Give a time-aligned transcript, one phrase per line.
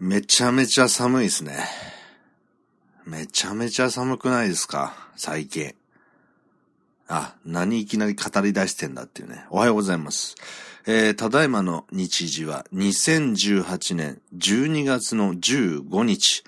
[0.00, 1.58] めちゃめちゃ寒いですね。
[3.04, 4.94] めちゃめちゃ寒くないですか？
[5.14, 5.74] 最近。
[7.06, 9.44] あ、何いきなり語り出してんだっていうね。
[9.50, 10.36] おはようございます。
[10.86, 16.44] えー、ただいまの日時は2018年12月の15日。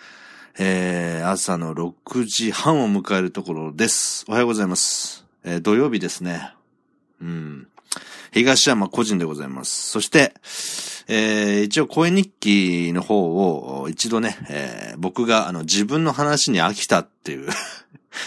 [0.58, 4.24] えー、朝の6時半を迎えるところです。
[4.28, 5.26] おはようございます。
[5.44, 6.54] えー、土曜日ですね。
[7.20, 7.68] うん。
[8.32, 9.90] 東山個人でございます。
[9.90, 10.32] そして、
[11.08, 17.48] えー、一応声日記の方を一度ね、えー、僕があの自分の話に飽きたっていう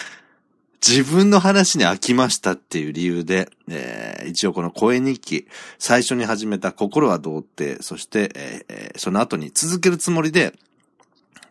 [0.88, 5.48] 自分の話に飽きましたっていう理由で、えー、一応この声日記、
[5.80, 8.32] 最初に始めた心は童貞、そして、
[8.70, 10.54] えー、その後に続けるつもりで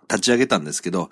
[0.09, 1.11] 立ち上げたんですけど、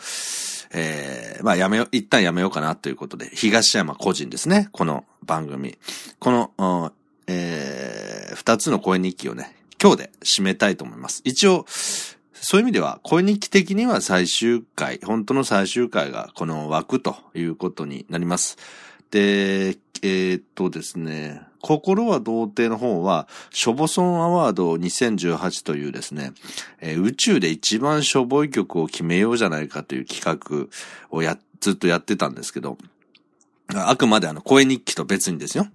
[0.73, 5.77] えー、まあやめよ、一旦やめようかなということで、東山個人ですね、この番組。
[6.19, 6.93] この、
[7.27, 11.23] えー、二つの声日記をね、今日で締めたいと思います。
[11.25, 18.59] 一応、そういう意味では、声日記的には最終回、本当の最終回がこの枠ということになります。
[19.11, 26.33] で、えー、っとですね、心は童貞の方は、ショボソンアワード2018というですね、
[26.81, 30.69] えー、宇宙で一番しょぼい曲を決めようじゃないかという企画
[31.11, 32.79] をや、ずっとやってたんですけど、
[33.75, 35.67] あくまであの声日記と別にですよ。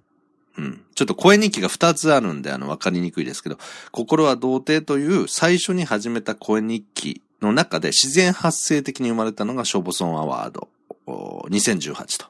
[0.58, 0.84] うん。
[0.94, 3.58] ちょっと声日記が2つあるんで、あの、わかりにくいですけど、
[3.92, 10.68] 心は童貞という最初に始めた声日記の中で自然発生的に生まれたのがショボソンアワード
[11.06, 12.26] 2018と。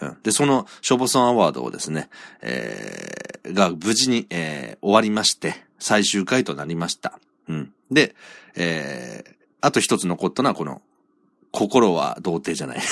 [0.00, 2.08] うん、で、そのショボソンアワードをですね、
[2.40, 7.18] えー、が無事に、えー、終わりまして、最終回となりました。
[7.48, 7.72] うん。
[7.90, 8.14] で、
[8.56, 10.80] えー、あと一つ残ったのはこの、
[11.50, 12.80] 心は童貞じゃない。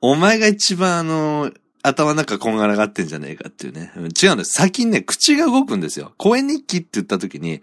[0.00, 1.50] お前が一番あの、
[1.86, 3.92] 頭の中こんがらがってんじゃねえかっていうね。
[3.94, 4.54] 違うんです。
[4.54, 6.14] 先にね、口が動くんですよ。
[6.16, 7.60] 声日記って言った時に、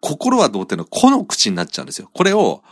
[0.00, 2.08] 心はどうってのこの口になっちゃうんですよ。
[2.14, 2.62] これを、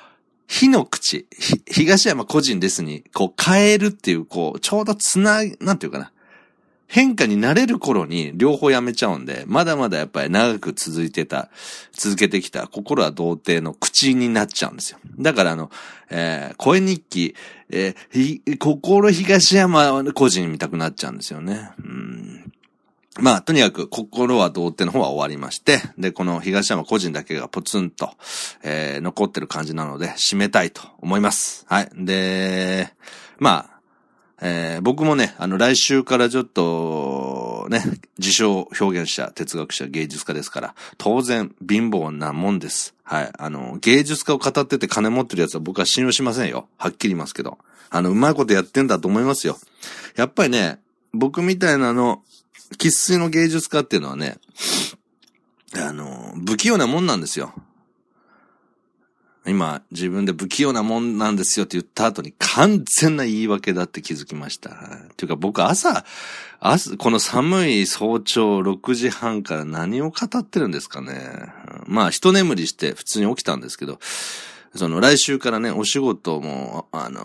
[0.48, 1.26] 火の口、
[1.70, 6.10] 東山個人ですに、こう変えるっていう、こう、ちょうどつな、なんていうかな。
[6.88, 11.50] 変化になれる頃に両方やめちゃうんで、まだまだやっぱり長く続いてた、
[11.92, 14.98] 続けてきた心は童貞の口になっちゃうんですよ。
[15.18, 15.70] だからあの、
[16.10, 17.34] えー、声日記、
[17.70, 21.70] えー、心東山個人見たくなっちゃうんですよね。
[21.78, 22.52] うん
[23.18, 28.10] まあ、とにかく、心は童貞の方は終わりまして、で、この東山個人だけがポツンと、
[28.62, 31.64] えー、残ってる感じなので、締めたいと思います。
[31.66, 31.88] はい。
[31.94, 32.92] で、
[33.38, 33.75] まあ、
[34.40, 37.82] えー、僕もね、あの、来週からちょっと、ね、
[38.18, 42.94] 自称表現者、哲学者、芸術家ですから、当然、貧乏なもんです。
[43.02, 43.30] はい。
[43.38, 46.68] あの、芸術家を語ってて金持ってるやつは僕は信用しませんよ。
[46.76, 47.58] はっきり言いますけど。
[47.88, 49.56] あの、うまいことやってんだと思いますよ。
[50.16, 50.80] やっぱりね、
[51.12, 52.22] 僕みたいなの、
[52.78, 54.38] 喫水の芸術家っていうのはね、
[55.74, 57.54] あの、不器用なもんなんですよ。
[59.48, 64.70] 今、自分で不器用なもんなんですよって言った後に完全な言い訳だって気づきました。
[64.70, 64.74] っ
[65.16, 66.04] ていうか僕朝、
[66.60, 71.52] 朝、この寒い早朝6時半から何を語ってるんですかね。
[71.86, 73.98] まあ、一眠りして普通に起きたんですけど、
[74.74, 77.22] その来週からね、お仕事も、あの、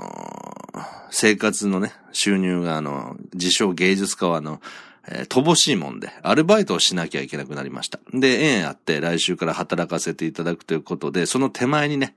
[1.09, 4.61] 生活のね、収入があの、自称芸術家はあの、
[5.07, 7.99] えー、乏しいもんで、アルバイトをしなきゃいけなくなりました。
[8.13, 12.15] で、縁あって来週から働かせていただくということで、その手前にね、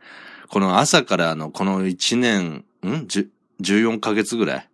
[0.48, 3.06] この朝からのこの1年、ん
[3.60, 4.68] ?14 ヶ月ぐらい。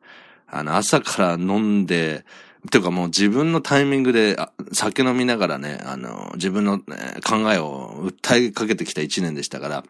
[0.49, 2.25] あの、朝から飲んで、
[2.71, 4.37] ていうかもう自分のタイミングで
[4.73, 6.85] 酒飲みながらね、あの、自分の、考
[7.53, 9.85] えを訴えかけてきた1年でしたから、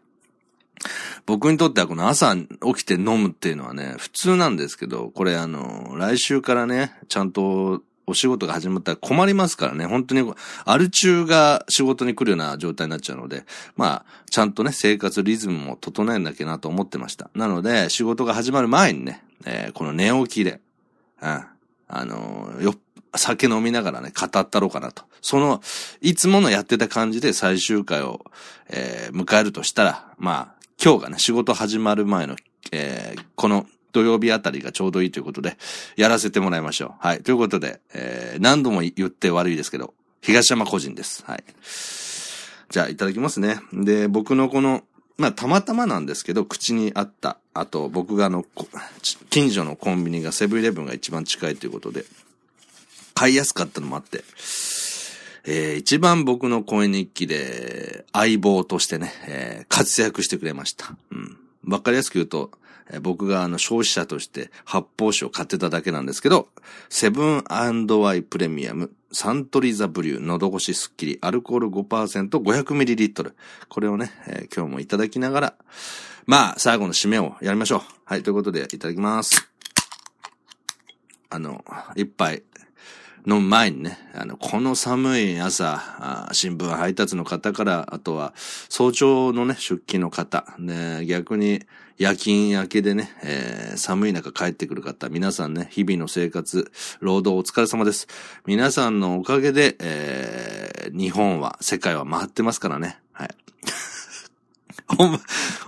[1.26, 10.32] 僕にとってはこの朝起きて飲むっていうのはね、普通なんですけど、これあの、来週からね、ちゃんとお仕事が始まったら困りますからね、本当に、
[10.64, 13.44] アル中が仕事に来るような状態になっちゃうので、
[13.76, 17.30] まあ、ちゃんとね、生活リズムも整えなきゃなと思ってました。
[17.34, 20.60] なので、仕事が始まる前にね、えー、この寝起きで、
[21.22, 21.44] うん、
[21.88, 22.74] あのー、よ、
[23.14, 25.04] 酒飲みながらね、語ったろうかなと。
[25.22, 25.62] その、
[26.00, 28.24] いつものやってた感じで最終回を、
[28.68, 32.36] えー、迎えるとしたら、まあ、今日がね、仕事始まる前の、
[32.72, 35.56] えー、この土曜日あたりがちょうどいいということで、
[35.96, 37.06] やらせてもらいましょう。
[37.06, 37.22] はい。
[37.22, 41.24] ということで、えー、何度も言って悪いですけど、東山個人です。
[41.26, 41.44] はい。
[42.70, 43.60] じゃあ、いただきますね。
[43.72, 44.84] で、僕のこの、
[45.16, 47.38] まあ、たまたまなんですけど、口にあった。
[47.52, 48.44] あと、僕があの、
[49.28, 52.04] 近所のコンビニがセブンイレブンが一番近いということで、
[53.14, 54.24] 買いやすかったのもあって、
[55.44, 60.94] えー、一番僕の声日記で相棒としてね、えー、活躍してくれました。
[61.10, 61.36] うん。
[61.66, 62.50] わかりやすく言うと、
[63.00, 66.48] 僕があの消費者として発泡酒を買ってただけなんですけど、
[66.88, 67.70] セブンア
[68.14, 73.32] イプレミアムサントリーザブリュー、喉越しスッキリ、アルコール 5%500ml。
[73.68, 75.54] これをね、えー、今日もいただきながら、
[76.26, 77.80] まあ、最後の締めをやりましょう。
[78.04, 79.50] はい、ということで、いただきます。
[81.28, 81.64] あの、
[81.96, 82.44] 一杯
[83.26, 88.32] 飲む前にね、あの、この寒い朝、新聞配達の方から、あとは、
[88.68, 91.62] 早朝のね、出勤の方、ね、逆に
[92.00, 98.08] 夜勤明けでね、えー、寒い中帰ってくる方、皆さんね、日々の生活、労働お疲れ様です。
[98.46, 102.98] 皆さんのおかげで、えー、日本は、世界は回ってますからね。
[103.12, 103.28] はい。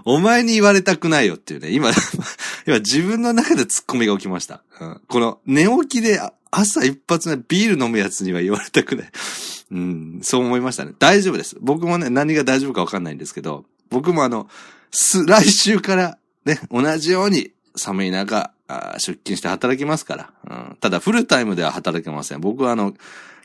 [0.06, 1.90] お、お前に言われたくないよっていうね、今、
[2.67, 4.62] 今自分の中で突っ込みが起きました。
[4.81, 6.19] うん、この寝起きで
[6.50, 9.11] 朝一発目ビール飲むやつには言われたくない。
[9.70, 10.94] うん、そう思いましたね。
[10.99, 11.58] 大丈夫です。
[11.61, 14.49] 僕もね、何が大丈夫かわかんないんですけど、僕もあの、
[14.90, 18.52] す、来週からね、同じように寒い中、
[18.98, 20.30] 出勤して働きますから、
[20.70, 20.76] うん。
[20.76, 22.40] ただフルタイムでは働けません。
[22.40, 22.94] 僕はあの、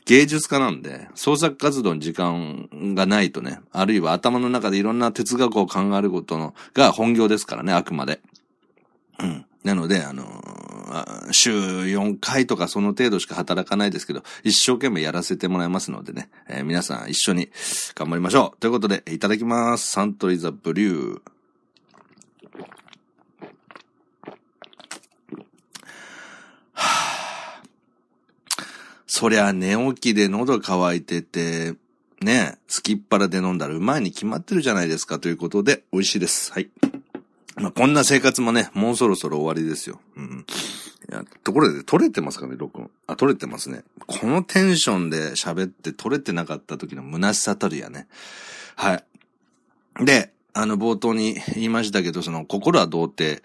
[0.04, 8.20] 芸術家なんで、創作活動に時間がないとね、あるいは頭の中でいろんな哲学を考えることの、が本業ですからね、あくまで。
[9.18, 9.44] うん。
[9.64, 17.50] なので、あのー、週4回とかその程度しか働かないですけど、一生懸命やらせてもらいますのでね、えー、皆さん一緒に
[17.94, 18.60] 頑張りましょう。
[18.60, 19.88] ということで、いただきます。
[19.88, 21.20] サントリーザブリュー。
[29.06, 31.74] そりゃ寝起きで喉乾いてて、
[32.20, 36.52] ね、すきっ腹で飲んだらうまいに決まってるじゃないですかということで、美味しいです。
[36.52, 36.68] はい。
[37.56, 40.00] まあ、こんな生活もね、もうそろそろ終わりですよ。
[40.16, 40.46] うん。
[41.10, 42.90] いや、ところで、撮れてますかね、録音。
[43.06, 43.82] あ、撮れてますね。
[44.06, 48.06] このテンションで喋って撮れてなかった時の虚しさたるやね。
[48.76, 50.04] はい。
[50.04, 53.42] で、あの、冒頭に言いましたけど、その、心は童貞、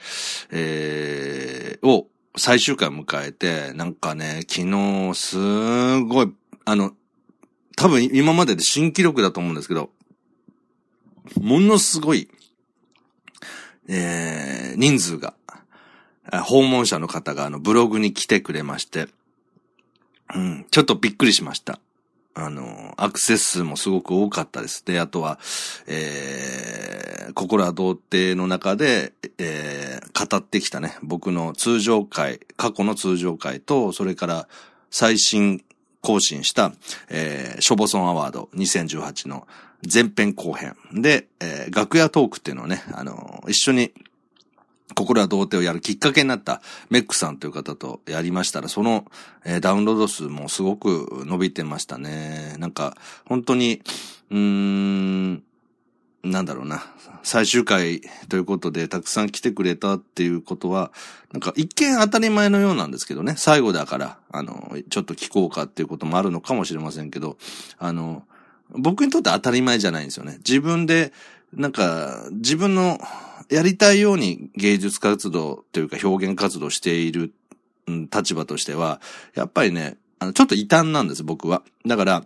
[0.51, 6.33] えー、を、最終回迎えて、なんかね、昨日、すごい、
[6.65, 6.93] あの、
[7.75, 9.91] 多分今までで新記録だと思うんですけど、
[11.39, 12.29] ものすごい、
[13.87, 15.35] えー、人数が、
[16.45, 19.07] 訪問者の方があのブログに来てくれまして、
[20.33, 21.79] うん、ちょっとびっくりしました。
[22.35, 24.83] あの、アクセス数もすごく多かったです。
[24.85, 25.39] で、あとは、
[25.87, 34.47] えー、心は童貞の中で、えー、語ってきたね、僕の通常回、過去の通常回と、それから
[34.89, 35.63] 最新
[36.01, 36.73] 更新した、
[37.09, 39.47] えー、ショボソンアワード2018の
[39.91, 43.93] 前編後編で、えー、楽屋トークっていうのをね、あの一緒に
[44.93, 49.05] 心は童貞をやるきっかけになったメックさんという方とやりましたら、その、
[49.45, 52.55] えー、ダウンロード数もすごく伸びてましたね。
[52.59, 53.81] なんか、本当に、
[54.31, 55.43] うーん、
[56.23, 56.85] なんだろうな。
[57.21, 60.91] 最終回ということでたくさん来てくれたっていうことは、
[61.31, 63.35] なんか一見当たり前のようなんですけどね。
[63.37, 67.37] 最後だから、あの、ちょっと聞こうかっていうこともあるのかもしれませんけど、
[67.77, 68.23] あの、
[68.69, 70.37] 僕にとって当たり前じゃないんですよね。
[70.37, 71.13] 自分で、
[71.53, 72.99] なんか、自分の
[73.49, 77.33] やりたいように芸術活動というか表現活動している、
[77.87, 79.01] うん、立場としては、
[79.35, 81.63] やっぱりね、あの、ちょっと異端なんです、僕は。
[81.85, 82.25] だから、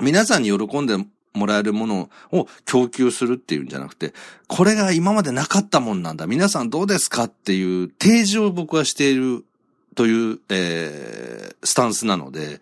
[0.00, 0.96] 皆さんに喜んで
[1.34, 4.14] もらえるものを供給するっていうんじゃなくて、
[4.48, 6.26] これが今までなかったもんなんだ。
[6.26, 9.44] 皆さんどうですかっていう提示を僕はしている
[9.94, 12.60] という、えー、スタンスなので、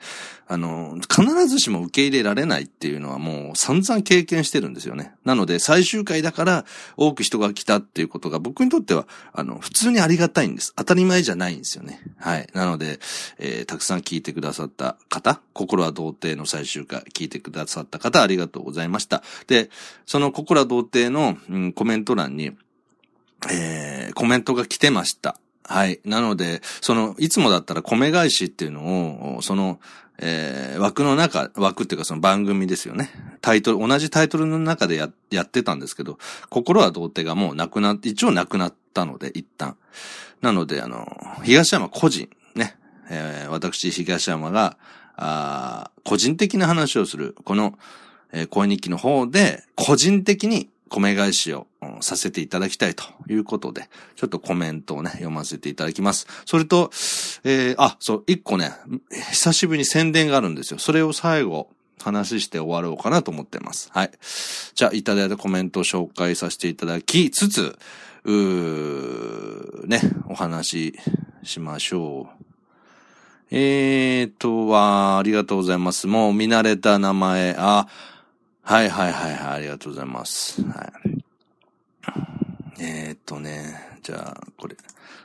[0.52, 5.14] あの、必ずしも受け入れられないっていうのはもう散々経験してるんですよね。
[5.24, 6.64] なので最終回だから
[6.96, 10.72] 多く人が来たっていうことが僕にとっては、あの、普通にありがたいんです。
[10.74, 12.02] 当たり前じゃないんですよね。
[12.18, 12.48] はい。
[12.52, 12.98] なので、
[13.38, 19.22] えー、たくさん聞いてくださった方、心は童貞の最終回聞いてくださった方ありがとうございました。
[19.46, 19.70] で、
[20.04, 22.50] その心は童貞の、うん、コメント欄に、
[23.48, 25.38] えー、コメントが来てました。
[25.64, 26.00] はい。
[26.04, 29.80] なので、その、いつもだったら米返しっていうのを、その、
[30.22, 33.10] えー、枠の中、枠っていうかその番組ですよね。
[33.40, 36.18] タイトル、同じタイトルの中でや、やってたんですけど、
[36.50, 39.76] 心は童貞がもうなくなって、一応なくなったので、一旦。
[40.42, 41.06] なので、あの、
[41.42, 42.76] 東山個人、ね、
[43.08, 44.76] えー、私、東山が、
[45.16, 47.78] あ個人的な話をする、この、
[48.32, 51.66] えー、声日記の方で、個人的に米返しを
[52.00, 56.26] させていただきたいということで、ちょっとコメントをね、読ませていただきます。
[56.44, 56.90] それと、
[57.44, 58.72] えー、あ、そう、一個ね、
[59.30, 60.78] 久しぶりに宣伝があるんですよ。
[60.78, 61.70] それを最後、
[62.02, 63.90] 話して終わろうかなと思ってます。
[63.92, 64.10] はい。
[64.74, 67.78] じゃあ、いただいたコメントを紹介させていただきつつ、
[68.24, 70.98] うー、ね、お話し
[71.44, 72.44] しましょう。
[73.52, 76.06] えーとは、ありがとうございます。
[76.06, 77.88] もう見慣れた名前、あ、
[78.70, 80.62] はいはいはいはい、ありがとうございます。
[80.62, 81.24] はい。
[82.78, 84.76] えー、っとね、じゃあ、これ。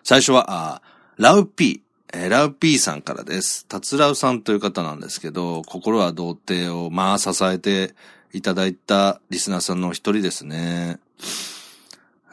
[0.04, 0.82] 最初は、あ
[1.18, 3.68] ラウピー、えー、ラウピーさんからです。
[3.68, 7.94] タツラウさんという方なんですけど、心は童貞をまあ支えて
[8.34, 10.98] いただいたリスナーさんの一人ですね。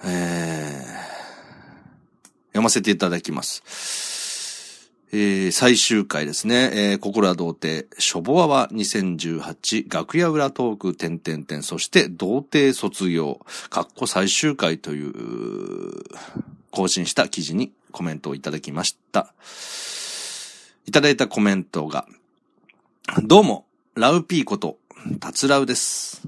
[0.07, 0.87] えー、
[2.53, 4.22] 読ませていただきます。
[5.15, 6.71] えー、最終回ですね。
[6.73, 13.39] えー、心は童貞、しょぼわは2018、楽屋裏トーク、点々点、そして童貞卒業、
[13.69, 15.13] かっこ最終回という、
[16.71, 19.35] 更新した記事にコメントをいただきました。
[20.87, 22.07] いただいたコメントが、
[23.23, 24.79] どうも、ラウピーこと、
[25.21, 26.23] タツラウです。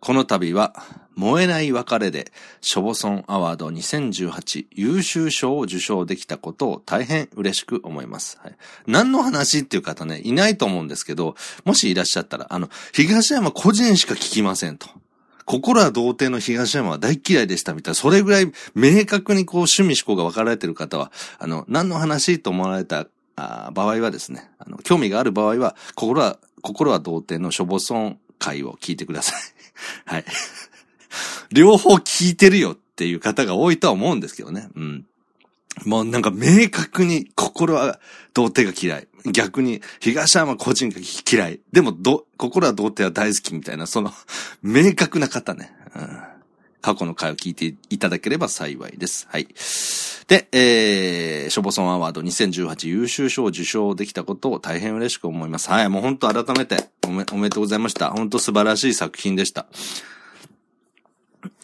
[0.00, 8.38] この度は、燃えない別れで、ショボソンアワード2018優秀賞を受賞できたことを大変嬉しく思います。
[8.42, 14.88] はい、何の話っていう方ね、いないと思うんですけど、もしいらっしゃったら、あの、東山個人しか聞きませんと。
[15.44, 29.42] 心は童貞の東山は大嫌いでしたみたいな、それぐらい明確にこう趣味思考が分かられてる方は、あの、何の話と思われた場合はですね、あの、興味がある場合は、心は、心は童貞のショボソン会を聞いてください。
[30.06, 30.24] はい。
[31.52, 34.68] 両方聞いてるよっていう方が多いとは思うんですけどね。
[34.74, 35.06] うん。
[35.86, 37.98] もうなんか明確に心は
[38.34, 39.08] 童貞が嫌い。
[39.32, 40.96] 逆に東山個人が
[41.30, 41.60] 嫌い。
[41.72, 44.12] でもど、心は童貞は大好きみたいな、その
[44.62, 45.74] 明確な方ね。
[45.94, 46.32] うん
[46.82, 49.28] 過去の回を聞いていただければ幸いです。
[49.30, 49.46] はい。
[50.26, 55.70] で、えー、ショボソンアワード2018優秀賞を受賞できたことを大変嬉しく思います。
[55.70, 58.10] はい、もう本当改めておめおめでとうございました。
[58.10, 59.66] 本当素晴らしい作品でした。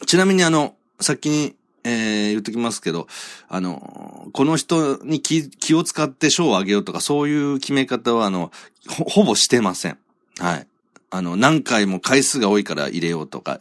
[0.06, 1.54] ちなみにあの、先に、
[1.84, 3.06] えー、言っときますけど、
[3.48, 8.50] あの、この人に気気を使って賞をあげようとか、そういう決め方は、あの、
[8.88, 9.98] ほ、ほぼしてません。
[10.38, 10.66] はい。
[11.10, 13.60] あの、何回も回数が多いから入れようとか、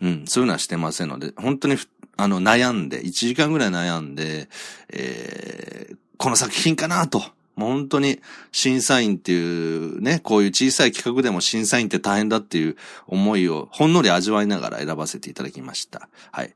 [0.00, 1.76] うん、そういうのはしてませんので、本当に、
[2.16, 4.48] あの、悩んで、1時間ぐらい悩んで、
[4.90, 7.22] えー、この作品かなと、
[7.56, 8.20] もう本当に
[8.52, 16.08] 審査員っていうね、こういう小さい企画でも審査員って大変だっていう思いをほんのり味わいながら選ばせていただきました。
[16.30, 16.54] はい。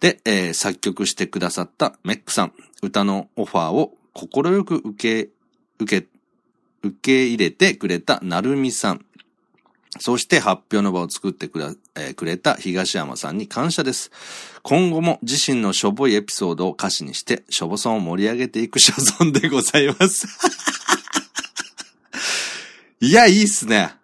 [0.00, 2.52] で、えー、作曲してくださったメックさん、
[2.82, 5.30] 歌のオファーを快く受け、
[5.78, 6.08] 受け、
[6.82, 9.04] 受け入れてくれたなるみさん。
[9.98, 11.66] そして発表の場を作ってくれ,、
[11.96, 14.10] えー、くれた東山さんに感謝です。
[14.62, 20.26] 今後も自身のしょぼいエピソードを歌詞にして、しょぼさんを盛り上げていく所存でございます。
[23.00, 23.94] いや、いいっすね。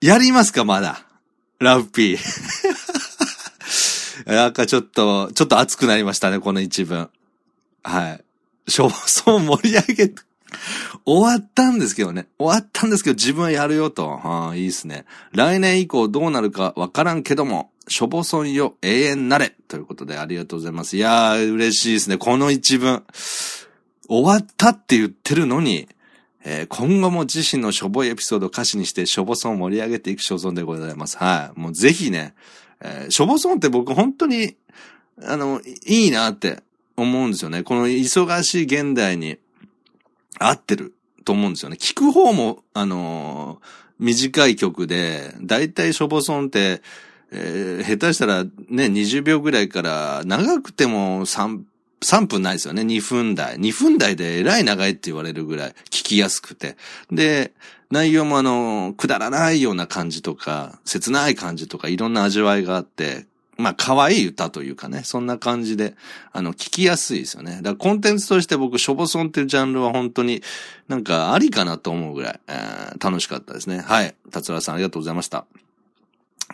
[0.00, 1.04] やりますか、まだ。
[1.58, 2.18] ラウピー。
[4.26, 7.10] なんかちょっと、ちょっと熱くなりましたね、この一文。
[7.82, 8.70] はい。
[8.70, 10.22] しょぼさん盛り上げて、
[11.04, 12.26] 終わったんですけどね。
[12.38, 14.08] 終わったんですけど、自分はやるよと。
[14.08, 15.04] はあ、いいっすね。
[15.32, 19.54] 来年以降どうなるかわからんけども、しょぼそんよ、永遠なれ。
[19.68, 20.96] ということで、ありがとうございます。
[20.96, 22.18] いやー、嬉しいですね。
[22.18, 23.02] この一文。
[24.08, 25.88] 終わったって言ってるのに、
[26.44, 31.16] えー、今後も自身のしょぼいエピソードを歌詞にして、しょぼそんを盛り上げていく所存でございます。
[31.16, 31.60] はい。
[31.60, 32.34] もうぜひね、
[32.80, 34.56] えー、しょぼそんって僕本当に、
[35.24, 36.62] あの、いいなって
[36.96, 37.62] 思うんですよね。
[37.62, 39.38] この忙しい現代に、
[40.42, 40.94] 合ってる
[41.24, 41.76] と思うんですよね。
[41.78, 43.58] 聞く方も、あのー、
[43.98, 46.82] 短い曲で、だいたいショボソンって、
[47.30, 48.50] えー、下手したらね、
[48.86, 51.62] 20秒ぐらいから、長くても3、
[52.02, 52.82] 3分ないですよね。
[52.82, 53.56] 2分台。
[53.56, 56.76] 2分台でえらい長いって言われるぐらい聞きやすくて。
[57.10, 57.52] で、
[57.90, 63.26] 内容もあの、くだらないような感じとか、切ない感じとか、いろんな味わいがあって、
[63.58, 65.94] まあ、可愛い歌というかね、そんな感じで、
[66.32, 67.56] あの、聞きやすいですよね。
[67.56, 70.42] だからコンテンツとして僕、ショボソンっていうジャンルは本当に
[70.88, 73.80] なんかありかなと思うぐらい、えー、楽しかったですね。
[73.80, 74.14] はい。
[74.30, 75.44] 達郎さんありがとうございました。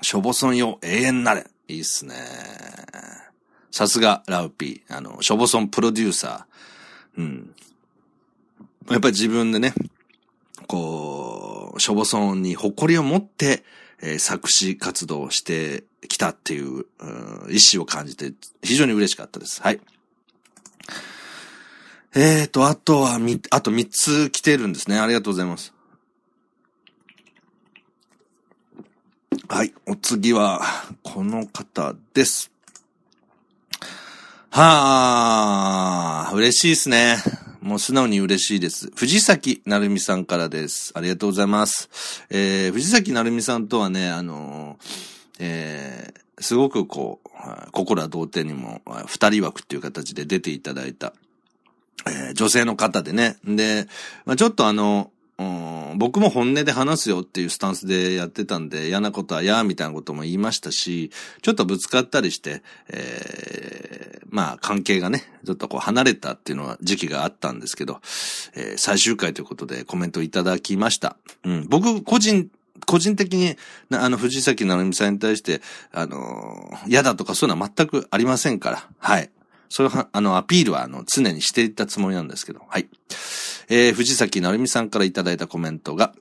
[0.02, 1.46] ショボソンよ、永遠なれ。
[1.68, 2.14] いいっすね。
[3.70, 4.96] さすが、ラウピー。
[4.96, 7.20] あの、ショボソンプロデューサー。
[7.20, 7.54] うん。
[8.90, 9.74] やっぱり自分でね、
[10.66, 13.64] こう、ショボソンに誇りを持って、
[14.00, 16.86] えー、作詞活動してきたっていう、う
[17.50, 19.62] 意志を感じて非常に嬉しかったです。
[19.62, 19.80] はい。
[22.14, 24.98] えーと、あとはみ、あと3つ来てるんですね。
[24.98, 25.72] ありがとうございます。
[29.48, 29.72] はい。
[29.86, 30.60] お次は、
[31.02, 32.50] この方です。
[34.50, 37.16] はあ、嬉しいですね。
[37.60, 38.90] もう素直に嬉しいです。
[38.94, 40.92] 藤崎なるみさんからです。
[40.94, 42.24] ありがとうございます。
[42.30, 47.28] えー、藤崎なるみさんとはね、あのー、えー、すごくこう、
[47.72, 51.12] 心は童貞にも二人枠っていう形で出ていただいた、
[52.06, 53.36] えー、女性の方でね。
[53.44, 53.86] で、
[54.24, 55.10] まあ、ちょっとあの、
[55.96, 61.10] 僕も本音で話すよっていうスタンスでやってたんで、嫌なことは嫌みたいなことも言いましたし、
[61.42, 68.00] ちょっとぶつかったりして、えー、まあ関係がね、ちょっとこう離れたっていうのは時期があったんですけど、
[68.54, 71.16] えー、最終回ということでコメントいただきました。
[71.44, 72.50] うん、僕個人
[72.86, 73.56] 個人的に、
[73.90, 75.60] あの、藤崎直美さんに対して、
[75.92, 78.88] あの、嫌だとかそういうのは全くありませんから。
[78.98, 79.30] はい。
[79.68, 82.62] そういう、あの、アピールは、あの、常にしていったつもりなんですけど。
[82.68, 82.88] はい。
[83.68, 86.14] えー、藤崎成美さんからいただいたコメントが、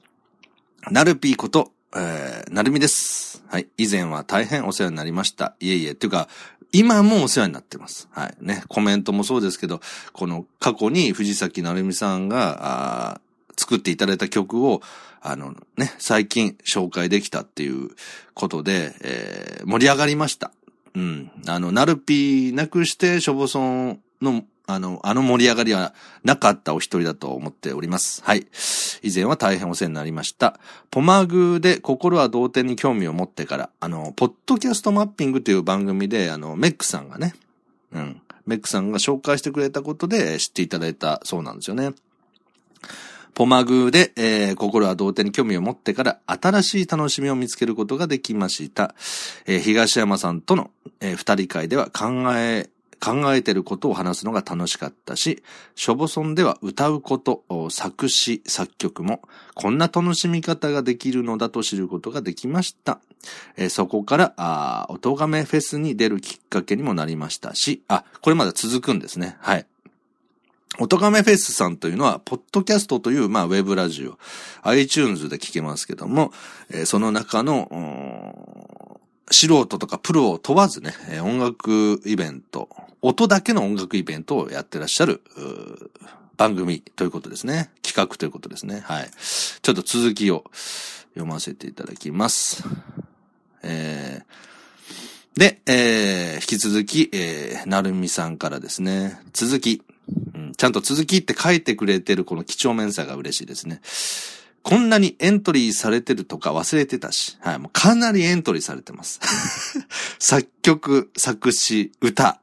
[0.91, 3.43] なるぴーこと、えー、なるみです。
[3.47, 3.67] はい。
[3.77, 5.55] 以前は大変お世話になりました。
[5.59, 5.91] いえいえ。
[5.91, 6.27] っていうか、
[6.73, 8.09] 今もお世話になってます。
[8.11, 8.35] はい。
[8.41, 8.63] ね。
[8.67, 9.79] コメントもそうですけど、
[10.11, 13.21] この過去に藤崎成美さんが、あ
[13.57, 14.81] 作っていただいた曲を、
[15.21, 17.89] あのね、最近紹介できたっていう
[18.33, 20.51] ことで、えー、盛り上がりました。
[20.95, 21.31] うん。
[21.47, 25.93] あの、ナルピーなくして、ショボソンの、あの、あの盛り上がりは
[26.24, 28.24] なかったお一人だと思っております。
[28.24, 28.47] はい。
[29.03, 30.59] 以前は大変お世話になりました。
[30.89, 37.33] ポマグで心は同点に興味を持ってから、あの、ポッドキャストマッピングという番組で、あの、メックさんがね、
[37.91, 38.21] うん。
[38.47, 41.91] メックさんが紹介してくれたことで知っていただいたそうなんですよね。
[43.38, 48.96] ポマグで、えー、心は童貞に興味を持ってから新しい楽しみを見つけることができました。
[49.46, 55.44] えー、東山さんとの、えー、二人会では考え、考えてることを話すのが楽しかったし、
[55.75, 59.22] ショボソンでは歌うこと、作詞、作曲も、
[59.53, 63.00] こんな楽しみ方ができるのだと知ることができました。
[63.56, 69.38] えー、そこから、あ、音亀フェスに出るきっかけにもなりましたし、あ、これまだ続くんですね。
[69.41, 69.67] はい。
[70.79, 74.17] おとがめフェスさんというのは、ポッドキャストという、まあ、ウェブラジオ、
[74.63, 76.31] iTunes で聞けますけども、
[76.69, 82.69] えー、その中の、素人とかプロを問わずね、音楽イベント、
[83.01, 85.22] 音だけの音楽イベントをやってらっしゃる、
[86.38, 87.72] 番組ということですね。
[87.81, 88.81] 企画ということですね。
[88.86, 89.10] はい。
[89.62, 90.43] ちょっと続きを
[91.13, 92.63] 読ませていただきます。
[93.63, 99.81] えー、で、えー、引き続き、えー、なるみさんからですね、続き、
[100.55, 103.81] ちゃんと続きって書いてくれてるこの貴重面さが嬉しいですね。
[104.63, 109.21] こんなにエントリーされてるとか忘れてたし、はい、もうかなりエントリーされてます。
[110.19, 112.41] 作曲、作詞、歌。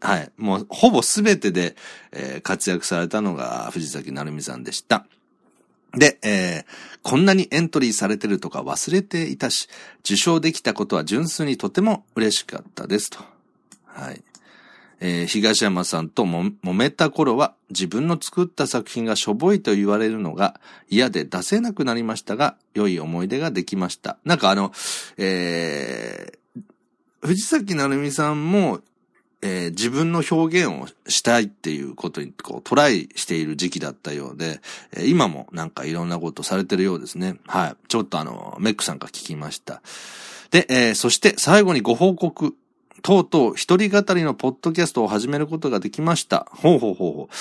[0.00, 0.30] はい。
[0.36, 1.76] もう、ほぼすべてで、
[2.12, 5.06] えー、活躍されたのが藤崎成美さんでした。
[5.92, 9.68] で、えー、こんなにエントリーされてるとか忘れていたし、
[10.00, 13.18] 受賞できたことは純粋にとても嬉しかったですと。
[13.84, 14.22] はい。
[15.00, 24.18] えー、東山さんとも揉めた頃は自分の作った作品がしょぼいと言われるのが嫌で出せなくなりましたが、良い思い出ができました。
[24.24, 24.72] なんかあの、
[25.16, 26.62] えー、
[27.20, 28.80] 藤崎成美さんも、
[29.40, 34.60] えー、自分の表現をしたいっていうことにこうトライしている時期だったようで、
[34.92, 37.36] えー、今もなんかいろんなことされてるようですね。
[37.46, 37.76] はい。
[37.86, 39.80] ちょっとあの、メックさんから聞きました。
[40.50, 42.56] で、えー、そして最後にご報告。
[43.02, 46.46] とうとう一人語りのポッドキャストを始めることができました。
[46.50, 47.34] ほうほうほうほう。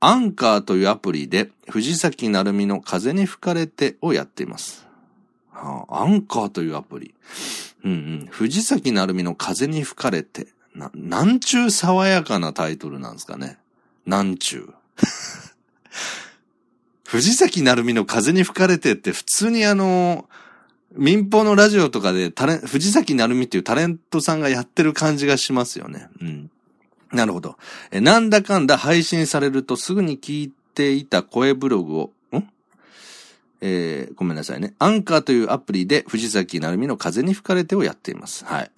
[0.00, 4.86] アンカーというアプリで藤崎成美の風に吹かれてをやっています。
[5.50, 7.14] はあ、アンカーというアプリ。
[7.84, 8.28] うんうん。
[8.30, 10.48] 藤崎成美の風に吹かれて。
[10.74, 13.58] な、なんちゅう爽やかなタイトルなんですかね。
[14.04, 14.74] なんちゅう。
[17.06, 20.45] 藤崎成美の風に吹かれてって普通にあのー
[20.96, 26.08] 民放のラジオとかでタレン、藤崎成美っていうタレントさんがやってる感じがしますよね。
[26.20, 26.50] うん。
[27.12, 27.56] なるほど。
[27.90, 32.48] え、なんだかんだ配信されるとすぐに聞いていた声ブログを、ん？
[33.60, 34.74] えー、ごめんなさいね。
[34.78, 38.44] アンカーというアプリで藤崎成美の風に吹かれてをやっています。
[38.44, 38.70] はい。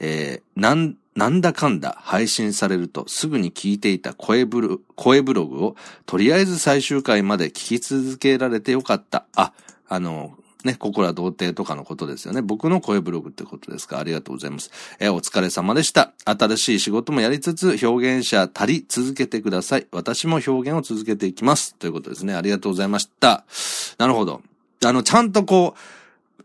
[0.00, 9.26] えー、なん、なんだかんだ配信されるとすぐに聞いていた声ブロ声ブログをとりあえず最終回まで聞き続けられてよかった。
[9.34, 9.52] あ、
[9.88, 12.42] あの、ね、心は童貞とかのことですよね。
[12.42, 13.98] 僕の声ブログってことですか？
[13.98, 14.70] ありがとうございます。
[15.00, 16.12] えお疲れ様でした。
[16.24, 19.86] 新しい仕事もやりつつ、表現者足り続けてください。
[19.92, 21.74] 私も表現を続けていきます。
[21.76, 22.34] ということですね。
[22.34, 23.44] ありがとうございました。
[23.98, 24.42] なるほど。
[24.84, 25.74] あの、ちゃんとこ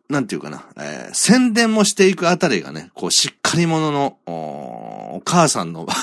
[0.09, 4.31] う、なんていうかな、えー、宣伝もしていくあたりがね、こう、しっかり者の、お
[5.17, 5.87] お母さんの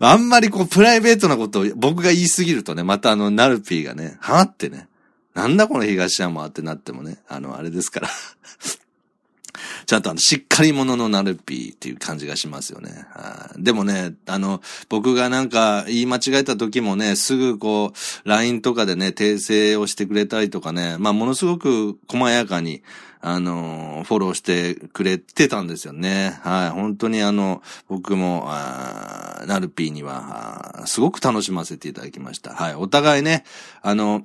[0.00, 4.87] あんまりこう、プライベートなことを僕が言いすぎるとね、またあの、ナルピーがね、はってね、
[5.38, 8.08] なんだこの東山ってなってもね、あの、あれですから
[9.86, 13.06] ちゃんとあの、しっかり者のナルピーっていう感じがしますよね。
[13.56, 22.82] でもね、あの、僕がなんか言い間違えた時もね、すぐこう、LINE とかでね、訂正をしてくれたりとかね、まあ、ものすごく細やかに、
[23.20, 26.38] あの、フォローしてくれてたんですよね。
[26.42, 26.70] はい。
[26.70, 28.48] 本当にあの、僕も、
[29.46, 32.54] ナルピーには、すごく楽しませていただきました。
[32.54, 32.74] はい。
[32.74, 33.44] お互いね、
[33.82, 34.22] あの、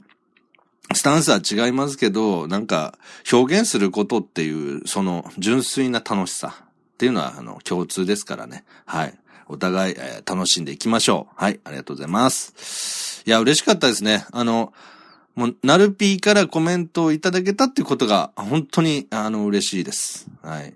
[0.92, 2.98] スタンスは違いますけど、なんか、
[3.32, 6.66] 表現することっていう、その、純粋な楽しさっ
[6.98, 8.66] ていうのは、あの、共通ですからね。
[8.86, 9.18] はい。
[9.48, 11.44] お互い、えー、楽しんでいきましょう。
[11.44, 11.60] はい。
[11.64, 13.24] ありがとうございます。
[13.26, 14.26] いや、嬉しかったですね。
[14.32, 14.74] あの、
[15.36, 20.28] もう、なるぴーからコメントをいただけたっていうことが、本当に、あの、嬉しいです。
[20.42, 20.74] はい。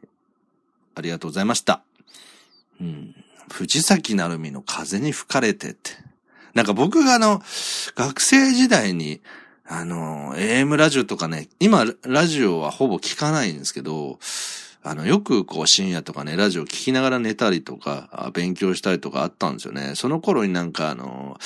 [0.95, 1.81] ありがとうございました。
[2.81, 3.15] うん。
[3.51, 5.91] 藤崎なるみの風に吹かれてって。
[6.53, 7.41] なんか僕があの、
[7.95, 9.21] 学生時代に、
[9.69, 14.17] あの、AM ラジオとかね、今、ラジオはほぼ聞かないんですけど、
[14.81, 19.95] あの、よくこう深夜とかね、ラジオ聞きながら寝たりとか、勉強したりとかあったんですよね。
[19.95, 21.37] その頃になんかあの、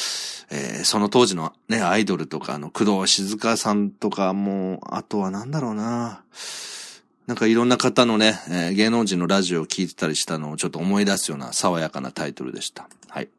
[0.52, 6.22] えー、その当時のね、アイドルとか、あの、工藤静香さんとかも、あとはなんだろうな。
[7.26, 12.88] なんかいろんな方のね、えー、芸能人のラジオを聞いてたりしたのをちょっと思い出すような爽やかなタイトルでした。
[13.08, 13.30] はい。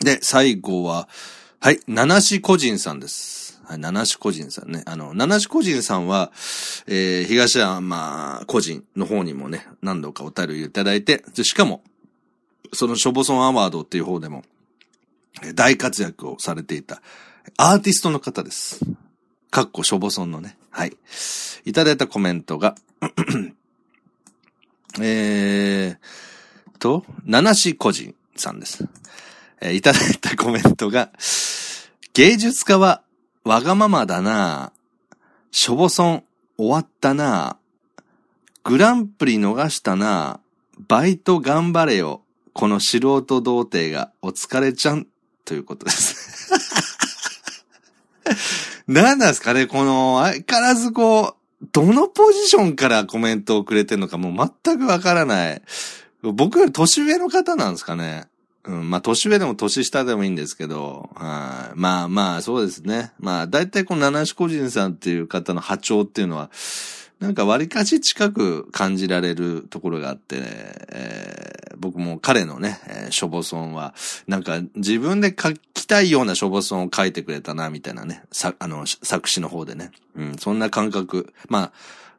[0.00, 1.06] で、最後は、
[1.60, 3.43] はい、七志個人さんです。
[3.78, 4.82] 七種個人さんね。
[4.86, 6.32] あの、七種個人さんは、
[6.86, 11.82] えー、東山個人の方にもね、何度かお便りいただいて、でしかも、
[12.72, 14.44] そのショボソンアワードっていう方でも、
[15.54, 17.02] 大活躍をされていた、
[17.56, 18.80] アーティストの方です。
[19.50, 20.56] かっこショボソンのね。
[20.70, 20.96] はい。
[21.64, 22.74] いただいたコメントが
[25.00, 28.86] えーと、七種個人さんです。
[29.60, 31.10] えー、いただいたコメントが、
[32.14, 33.02] 芸術家は
[33.44, 34.72] わがままだな
[35.50, 36.24] しょぼそん
[36.56, 37.58] 終わったな
[38.64, 40.40] グランプリ逃したな
[40.88, 42.22] バイト頑張れよ。
[42.52, 45.06] この素人童貞がお疲れちゃん
[45.44, 46.52] ということです
[48.86, 55.62] 何 なんですかねこの、相変わらずこう、どのポジションからコメントをくれてるのかもう全くわからない。
[56.22, 58.28] 僕より年上の方なんですかね
[58.66, 61.78] うん、まあ、年上でも年下でもいいんですけど、はい。
[61.78, 63.12] まあまあ、そうですね。
[63.18, 66.50] まあ、大体この七種個人さんっていう方の波長っていうのは、
[67.20, 70.46] なんか割かし近く感じられるところがあって、ね、
[70.90, 73.94] えー、僕も彼のね、えー、ショボソンは、
[74.26, 79.90] なんか自分で書きたいようなショボソンを書いてくれたな、みたいなね、さ、あの、作詞の方でね。
[80.16, 81.32] うん、そんな感覚。
[81.48, 81.72] まあ、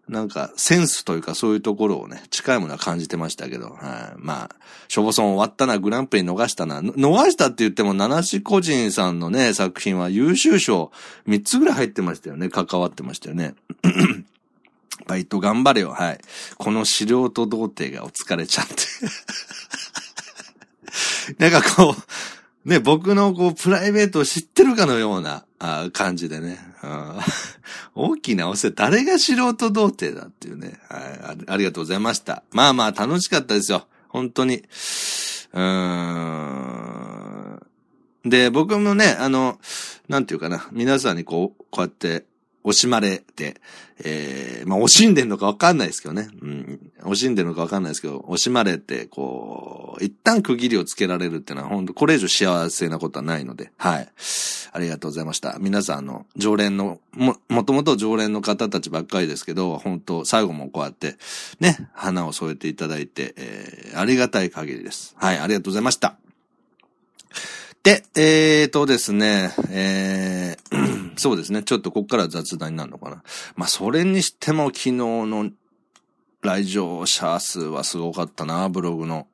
[0.08, 4.18] なんか、センスというかそういうところをね、近いものは感じてましたけど、はい。
[4.18, 4.56] まあ、
[4.88, 6.82] ショボソン終わったな、グランプリ逃したな。
[6.82, 10.91] 逃したって言っても、七志個人さんのね、作品は優秀賞
[11.28, 12.50] 3つぐらい入ってましたよね。
[12.50, 13.56] 関わってましたよね。
[15.08, 16.20] バイト頑張れよ、はい。
[16.58, 18.74] この素人童貞がお疲れちゃって。
[21.39, 21.96] なんかこ
[22.65, 26.60] う、ね、僕のこう、プライベートを知ってるかのようなあ感じでね。
[27.96, 31.54] 大きなお世誰が素人童貞だっていうね、はいあ。
[31.54, 32.44] ありがとうございました。
[32.52, 33.88] まあまあ楽しかったですよ。
[34.10, 34.63] 本当に。
[38.26, 39.60] で、僕もね、あの、
[40.10, 42.26] なんていうかな、皆さんにこう、こうやって
[42.65, 43.62] 惜しまれて、
[44.04, 46.28] えー、まあ、惜しんでんのかわかんないですけどね。
[46.41, 46.91] うん。
[47.04, 54.10] 惜しんでんのかわかんないですけど、惜しまれて、こう、一旦区切りをつけられるっていうのは、本当これ以上幸せなことはないので、はい。
[54.71, 55.58] ありがとうございました。
[55.60, 61.15] 皆さん、あの、常連の、も、もともと常連の方たちばっかりですけど、本当最後もこうやって、
[61.60, 65.15] ね、花を添えていただいて、えー、ありがたい限りです。
[65.17, 66.17] はい、ありがとうございました。
[67.86, 73.21] で、えーとですね、えー、 そうですね、ちょっとこっから雑談になるのかな。
[73.56, 75.52] まあ、それにしても昨日の
[76.41, 79.28] 来場者数はすごかったな、ブログの。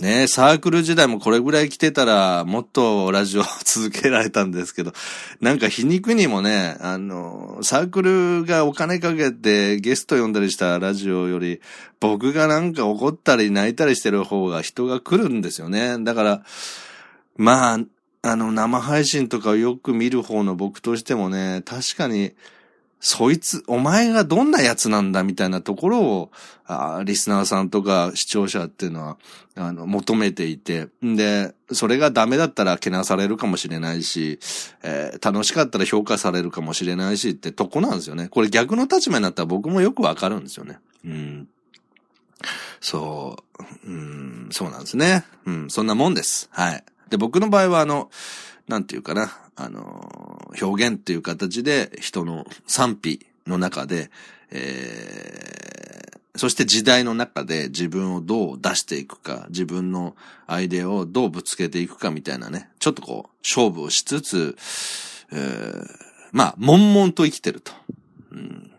[0.00, 4.92] ねサークル時代もこれぐらい来てたら、もっとラジオ 続けられたんですけど、
[5.40, 11.60] なんか皮肉にもね、あの、サークルがお金かけてゲスト呼んだりしたラジオより、
[11.98, 15.96] 僕がなんか怒ったり泣いたりしてる方が人が来るんですよね。
[15.98, 16.42] だから、
[17.36, 17.78] まあ、
[18.22, 22.32] あの、生配信とかをよく見る方の僕としてもね、確かに、
[23.00, 26.30] そいつ、お前がどんなやつなんだみたいなところを、
[26.66, 29.18] あリスナーさんとか視聴者っていうのは、
[29.54, 34.38] あの、求めていて、で、それがダメだったらけなされるかもしれないし、
[34.82, 38.28] えー、楽しかったら評価されるかもしれないしってとこなんですよね。
[38.28, 40.78] これ逆の立場になったら僕もよくわかるんですよね。
[41.06, 41.48] うん。
[42.80, 43.38] そ
[43.86, 45.24] う、うん、そうなんですね。
[45.46, 46.50] うん、そんなもんです。
[46.52, 46.84] はい。
[47.10, 48.10] で、僕の場合はあの、
[48.68, 54.10] なんていうかな、あの、表現っていう形で人の賛否の中で、
[54.50, 64.56] えー、そして時代の中で自分をどう出していくか、自分のアイデアをどうぶつけていくかみたいなね、ちょっとこう、勝負をしつつ、
[65.32, 65.86] えー、
[66.32, 67.72] まあ、悶々と生きてると、
[68.32, 68.70] うん。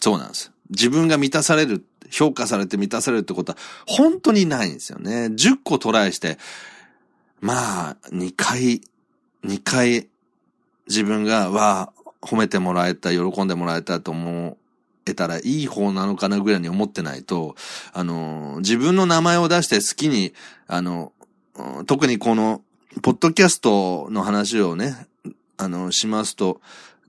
[0.00, 0.52] そうなんです。
[0.70, 5.26] 自分が満たされる、評価されて満たされるってことは本当にないんですよね。
[5.26, 6.38] 10個トライして、
[7.40, 8.80] まあ、2回、
[9.44, 10.08] 2回、
[10.88, 14.56] 自分が、わあ、褒めてもらえた、喜んでもらえたと思
[15.06, 17.54] えたらいい方なのかなぐらいに思ってないと、
[17.92, 20.34] あの、自分の名前を出して好きに、
[20.66, 21.12] あの、
[21.86, 22.62] 特にこの、
[23.02, 25.06] ポッドキャストの話をね、
[25.58, 26.60] あの、しますと、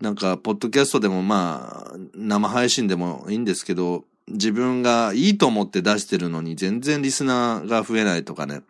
[0.01, 8.61] なんか、ポッドキャストでもまあ、生配信でもいいんですけど、自分がいいと思って出してるのに全然リスナーが増えないとかね。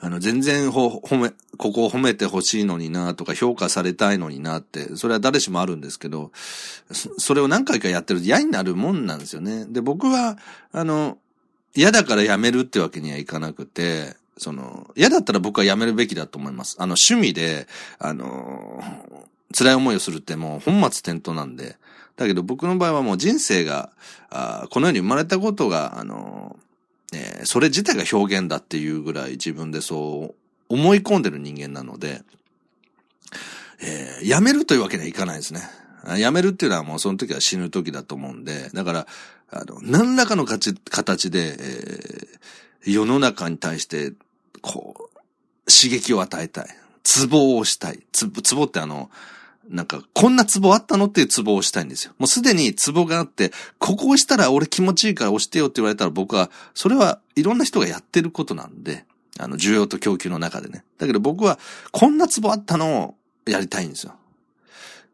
[0.00, 6.32] あの、全然ほ、褒め、ここを褒めてほしいのになとか評価されたいのになって、それは誰しもあるんですけど、
[7.18, 9.66] それを何回かやってると嫌になるもんなんですよね。
[9.66, 10.38] で、僕は、
[10.72, 11.18] あの、
[11.74, 16.76] 嫌だからやめるってわけにはいかなくて、その、嫌だったら僕はやめるべきだと思います。
[16.78, 17.66] あの、趣味で、
[17.98, 18.82] あの、
[19.56, 21.76] 辛い思いをするってもう本末転倒なんで。
[22.16, 23.90] だけど僕の場合はもう人生が、
[24.30, 26.56] あこの世に生まれたことが、あの、
[27.14, 30.34] えー、それ自体が表現だっていうぐらい自分でそう
[30.68, 32.22] 思い込んでる人間なので、
[33.80, 35.62] えー、やめるというわけにはいかないですね。
[36.18, 39.06] やめるっていうのはもうその時は死ぬ時だと思うんで、だから、
[39.50, 40.74] あの、何らかの形
[41.30, 44.12] で、えー、世の中に対して、
[44.60, 46.66] こう、刺激を与えたい。
[47.04, 48.00] ツボを押したい。
[48.12, 49.10] ツボ、ツボってあの、
[49.68, 52.12] なんか、こんなツボあったのっていうツボを押したいんですよ。
[52.18, 59.04] もうすでにツボがあって、ここ押したら俺気持ちいいから押してよって言われたら僕は、それはいろんな人がやってることなんで、
[59.38, 60.84] あの、需要と供給の中でね。
[60.98, 61.58] だけど僕は、
[61.92, 64.14] こんなツボあったのをやりたいんですよ。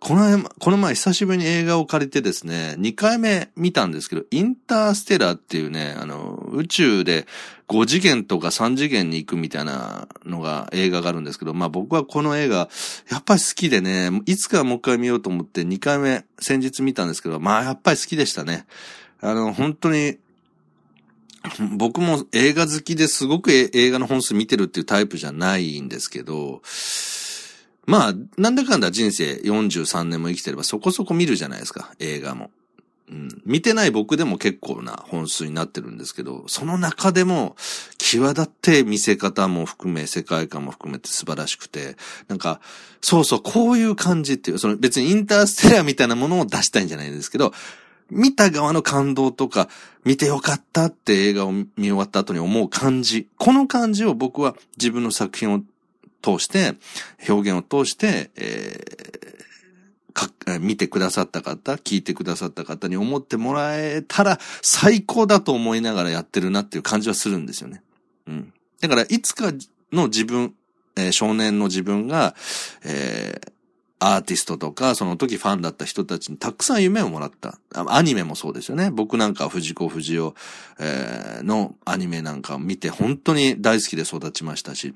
[0.01, 7.27] このこの前久しぶりに映画を借りてですね、2回目見たんですけど、インターステラーっていうね、あの、宇宙で
[7.69, 12.71] 5次元とか3次元に行くみたいなのが映画があるんですけど、まあ僕はこの映画、
[13.11, 18.65] やっぱり好きでね、いつかもう一回見ようと思って2回目先日見たんですけど、まあやっぱり好きでしたね。
[19.21, 20.17] あの、本当に、
[21.77, 26.63] 僕も映画好きですごく映画の本数見てるっていうタイプじゃないんですけど、
[27.87, 32.51] まあ、なんだかんだ人生43年も生きてればそこそこ見るじゃないですか、映画も。
[33.11, 33.29] うん。
[33.45, 37.57] 見てない僕でも結構な本数になってるんですけど、その中でも、
[37.99, 41.97] 際立って見せ方も含め、世界観も含めて素晴らしくて、
[42.29, 42.61] なんか、
[43.01, 47.53] そうそう、こういう感じっていう、その別にインターステラーみたいなものを出したいんじゃないですけど、
[48.11, 49.69] 見た側の感動とか、
[50.05, 53.29] 見てよかったって映画を見終わった後に思う感じ。
[53.39, 55.63] この感じを僕は自分の作品を
[56.21, 56.75] 通して、
[57.29, 67.83] 表現を通して、えー、見てくださった方、聞いてくださった方に思ってもらえたら最高だと思いながらやってるなっていう感じはするんですよね。
[68.27, 68.53] うん。
[68.81, 69.53] だから、いつか
[69.93, 70.55] の自分、
[70.97, 72.35] えー、少年の自分が、
[72.85, 73.53] えー、
[74.03, 77.59] アーティストとか、その時ファンだった人たちにたくさん夢をもらった。
[77.75, 78.91] アニメもそうですよね。
[78.91, 80.33] 僕なんか藤子不二雄、
[80.79, 84.95] えー、のアニメなんかを見て本当に大好きで育ちましたし、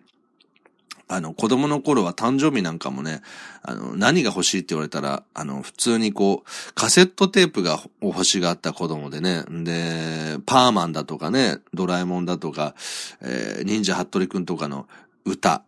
[1.07, 3.21] あの、子供の頃は誕生日なんかもね、
[3.63, 12.75] あの、何が欲しいって言われたら、あの、普通にこう、カセットテープが欲しがった子供でね、で、パーマンだとかね、ドラえもんだとか、
[13.21, 14.89] えー、忍者ハットリくんとかの
[15.25, 15.63] 歌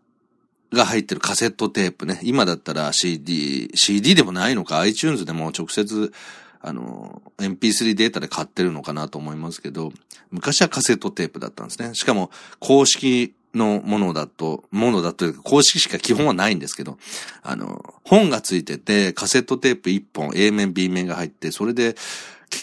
[0.73, 6.13] が入ってるカセットテープね、今だったら CD、CD でもないのか、iTunes でも直接、
[6.61, 9.93] あの、MP3 データで買ってるのかなと思いますけど、
[10.31, 11.95] 昔はカセットテープだったんですね。
[11.95, 16.99] しかも、公式のものだと、ものだというか公式しか基本はないんですけど、
[17.43, 21.97] あの、本がついてて、カセットテープ1本、A 面、B 面が入って、それで、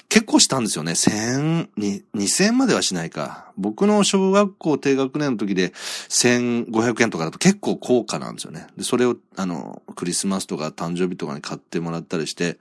[0.08, 0.96] 結構したんですよね。
[0.96, 3.52] 千、二、二千まではしないか。
[3.58, 5.74] 僕の小学校低学年の時で
[6.08, 8.68] 千五百円とかだと結構高価なんですよね。
[8.78, 12.58] で、それを、あの、クリスマスとか誕生日とかに買ってもらったりして、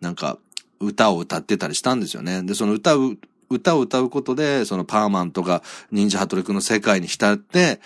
[0.00, 0.38] なんか、
[0.80, 2.42] 歌を歌ってたりしたんですよね。
[2.42, 3.18] で、その歌う
[3.50, 7.80] 歌を歌うことで、そのパーマンとか忍者ハトリクの世界に浸って、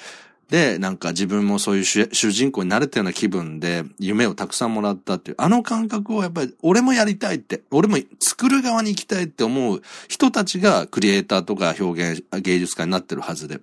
[0.50, 13.60] で、なんか自分もそういう主人公になれたような気分で夢をたくさんもらったっていう、あの感覚をやっぱり俺もやりたいって、俺も作る側に行きたいって思う人たちがクリエイターとか表現、芸術家になってるはずで。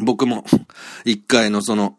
[0.00, 0.44] 僕も、
[1.04, 1.96] 一回のその、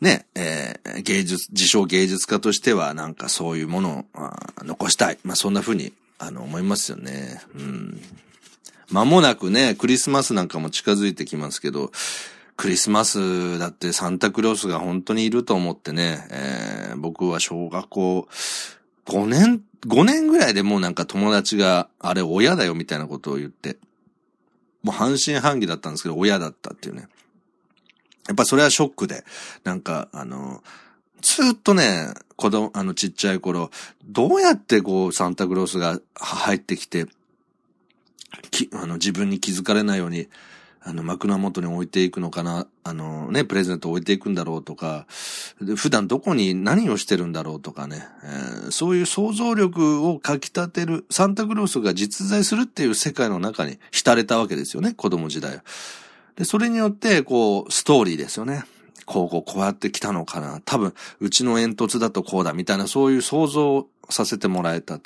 [0.00, 5.18] ね、えー、芸術、自称芸術家としては、なんかそういうものを残したい。
[5.24, 7.42] まあそんな風に、あの、思いますよね。
[7.54, 8.02] うん。
[8.90, 11.90] 間もなくね、クリスマスなんかも近づいてきますけど、
[12.56, 18.28] クリスマスだってサンタクロースが本当にいると思ってね、えー、僕は小学校
[19.06, 23.78] 5年、5年ぐらいでもうなんか友達が、あれ親だよみたいなことを言って、
[24.82, 27.08] もう半信半疑だったんですけど、親だったっていうね。
[28.28, 29.24] やっぱそれはショックで、
[29.64, 30.62] なんか、あの、
[31.20, 33.70] ずっとね、子供、あのちっちゃい頃、
[34.04, 37.06] どうやってこうサンタクロースが入ってきて、
[38.50, 40.28] き、あの、自分に気づかれないように、
[40.86, 45.06] あの、枕元に置いていくのかな、あのね、プレゼント置いていくんだろうとか、
[45.76, 55.62] 普段どこに何をしてるんだろうとかね、えー、そういう想像力をかき立てる、サンタクロースが実在するっていう世界の中に浸れたわけですよね、子供時代。
[56.36, 58.64] で、それによって、こう、ストーリーですよね。
[59.06, 60.60] こう、こう、こうやって来たのかな。
[60.66, 65.00] 多分、うちの煙突だとこうだ、みたいな、そういう想像させてもらえた。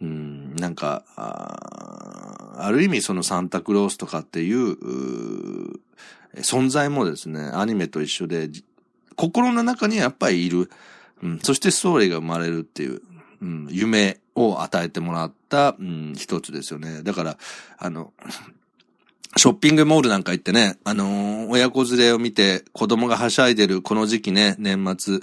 [0.00, 5.80] うん、なんか、あある意味そのサンタクロースとかっていうう
[6.36, 8.50] 存在もですね、アニメと一緒で、
[9.16, 10.70] 心の中にやっぱりいる。
[11.22, 13.00] うん、そしてストーリーが生まれるっていう、
[13.40, 17.02] うん、夢を与えてもらった、うん、一つですよね。
[17.02, 17.38] だから、
[17.78, 18.12] あの、
[19.36, 25.20] ショッピングモールなんか行ってね、あのー、親子連れを見て子供がはしゃいでるこの時期ね、年末、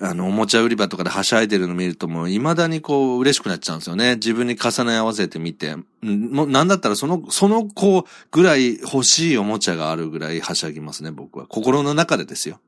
[0.00, 4.16] あの、おもちゃ売り場とかではしゃいでるの見るともう未だにこう嬉しくなっちゃうんですよね。
[4.16, 5.76] 自分に重ね合わせてみて。
[6.02, 11.46] もうなんだったらその、その子ぐらい欲しいおもちゃがあるぐらいはしゃぎますね、僕は。
[11.46, 12.60] 心の中でですよ。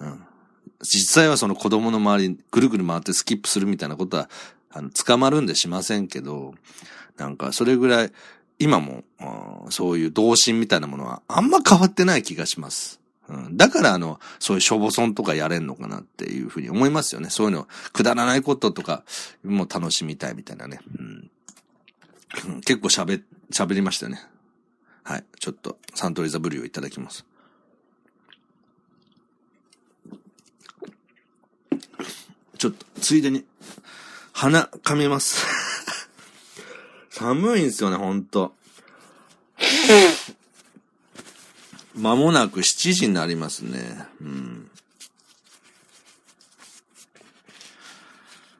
[0.00, 0.22] うん。
[0.82, 4.28] 実際はその子供の周りにぐるぐる回ってスキップするみたいなことは、
[4.70, 6.54] あの、捕まるんでしませんけど、
[7.16, 8.12] なんかそれぐらい、
[8.58, 9.04] 今も、
[9.70, 13.00] そういう童心みたいなものはあんま変わってない気がします。
[13.28, 17.30] うん、だからあの、そういうしょぼそんとかやれんのかなっていうふうに思いますよね。
[17.30, 19.04] そういうの、くだらないこととか
[19.44, 20.80] も楽しみたいみたいなね。
[20.98, 24.24] うん、結構喋、喋りましたよね。
[25.02, 25.24] はい。
[25.40, 27.24] ちょっと、サントリーザブリューをいただきます。
[32.58, 33.44] ちょっと、ついでに、
[34.32, 35.46] 鼻、噛みます。
[37.10, 38.54] 寒いんすよね、ほんと。
[41.96, 44.06] まもなく7時になりますね。
[44.20, 44.70] うん。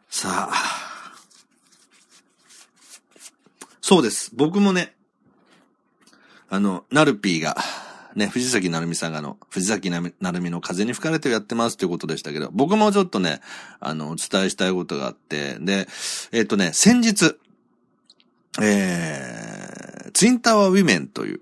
[0.09, 0.77] さあ。
[3.83, 4.33] そうです。
[4.35, 4.96] 僕もね、
[6.49, 7.57] あの、ナルピーが、
[8.14, 13.40] ね、藤崎なるみさんがの、藤崎なるみの風に吹かれてやってますということでしたけど、僕もちょっとね、
[13.79, 15.87] あの、お伝えしたいことがあって、で、
[16.33, 17.37] えっ、ー、とね、先日、
[18.62, 21.40] えー、ツインタワーウィメンという、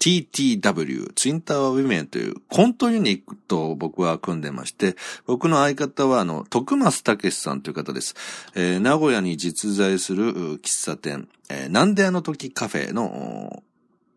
[0.00, 8.14] TTW、ツインタワーウィメンというコントユニットを僕は組んでまして、僕の相方はあの、徳松武さんという方です。
[8.54, 13.62] えー、名古屋に実在する喫茶店、えー、なんであの時カフェの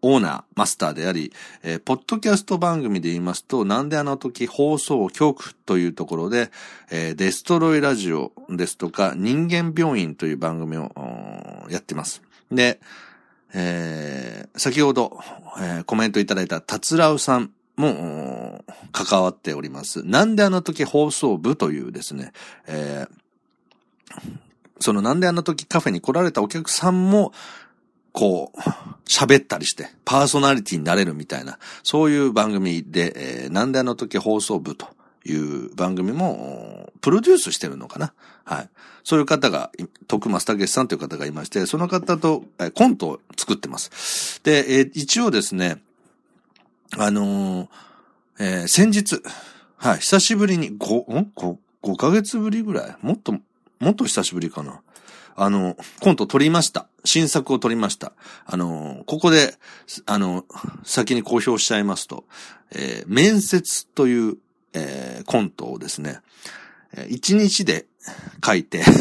[0.02, 6.50] オーナー、マスターであり、えー、ポッドキャスト番組で言いますと、なんであの時放送局というところで、
[6.91, 10.91] えー、デストロイラジオですとか、人間病院という番組を
[11.69, 12.22] やってます。
[12.52, 12.80] で、
[13.54, 15.20] えー、先ほど、
[15.60, 20.04] えー、コメントいただいたたつらうさんも関わっております。
[20.06, 22.32] なんであの時放送部というですね、
[22.68, 23.12] えー、
[24.80, 27.32] そのなんであの時カフェに来られたお客さんも、
[28.12, 28.60] こう、
[29.10, 33.13] 喋ったりして、パーソナリティになれるみたいな、そういう番組で、
[33.44, 34.88] えー、なんであの時放送部と
[35.26, 38.14] いう番組も、プロデュースしてるのかな？
[38.44, 38.70] はい。
[39.04, 39.72] そういう方が、
[40.08, 44.42] 徳松武さんという方がいまして、その方と、コントを作ってます。
[44.44, 45.82] で、えー、一応ですね、
[46.98, 47.68] あのー、
[48.40, 49.22] えー、先日、
[49.78, 52.96] はい、久しぶりに、5、ん ?5、5ヶ月ぶりぐらい？
[53.02, 53.34] もっと、
[53.80, 54.82] もっと久しぶりかな？
[55.36, 56.88] あの、コント撮りました。
[57.06, 58.14] 新作を撮りました。
[58.46, 59.56] あの、ここで、
[60.06, 60.46] あの、
[60.84, 62.24] 先に公表しちゃいますと、
[62.72, 64.38] えー、面接という、
[64.74, 66.20] えー、コントをですね、
[67.10, 67.88] 一日で
[68.46, 68.84] 書いて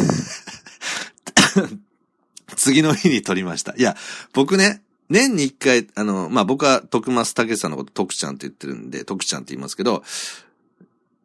[2.57, 3.75] 次の日に撮りました。
[3.77, 3.97] いや、
[4.33, 10.03] 僕ね、年に一回、あの、まあ、僕は徳松武さんのこと徳ちゃんって言ってるんで、徳ちゃんって言いますけど、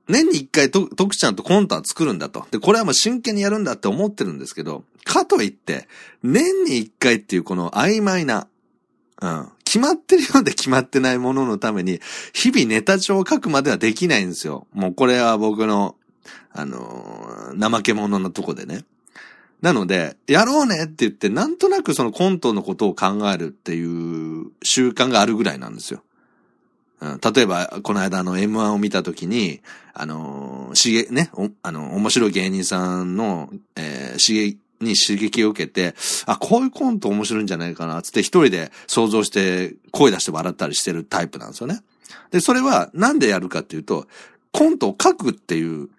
[0.07, 2.45] 年に一回と、徳ちゃんとコントは作るんだと。
[2.51, 5.87] で、これはもう真剣にやるんだって思ってるんですけど、かといって、
[6.23, 8.47] 年に一回っていうこの曖昧な、
[9.21, 11.99] うん、決まってるようで決まってないもののために、
[12.33, 14.65] 日々ネタ帳を書くまではできないんですよ。
[14.73, 15.95] もうこれは僕の、
[16.53, 18.85] あのー、怠け者のとこでね。
[19.61, 26.01] なので、やろうねって言って、なんとなくそのコントのことを考えるっていう習慣があるぐらいなんですよ。
[27.01, 29.61] うん、例えば、この間の M1 を見たときに、
[29.93, 31.29] あのー、しげ、ね、
[31.61, 41.81] あの、面白い芸人さんの、えー、しげ、に刺激を受けて、あ、こういうコント面白いんじゃないかな、つって一人で想像して声出して笑ったりしてるタイプなんですよね。
[42.31, 44.07] で、それはなんでやるかっていうと、
[44.51, 45.89] コントを書くっていう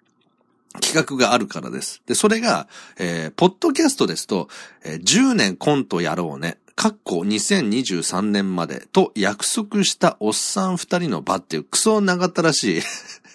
[0.81, 2.01] 企画があるからです。
[2.05, 2.67] で、それが、
[2.97, 4.49] えー、ポッドキャストですと、
[4.83, 6.57] えー、10年コントやろうね。
[6.75, 12.81] かっこ2023年までと約束したおっさん二人の場っていうクソ長ったらしい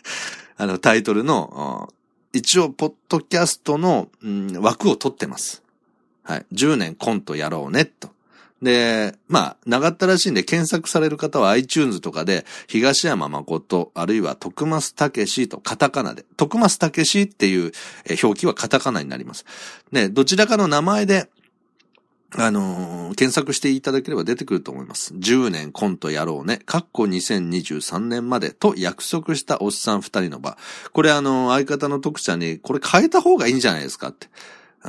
[0.57, 1.93] あのタイトルの、
[2.35, 5.63] 一応、ポッドキャストの、うん、枠を取ってます。
[6.25, 6.47] はい。
[6.53, 8.11] 10年コントやろうね、と。
[8.61, 17.73] で、まあ、長ったらしいんで検索される方は iTunes とかで、東山誠、あるいは徳松武史とカタカナで、徳松武史っていう
[18.23, 19.45] 表記はカタカナになります。
[19.93, 21.29] で、どちらかの名前で、
[22.37, 25.15] あのー、検索していただければ出てくると思います。
[25.15, 26.59] 10年コントやろうね。
[26.59, 30.59] かっこ2023年までと約束したおっさん二人の場。
[30.93, 34.29] これあのー、相方の徳ちゃんに、これ変えた方がいいんじゃないですかって。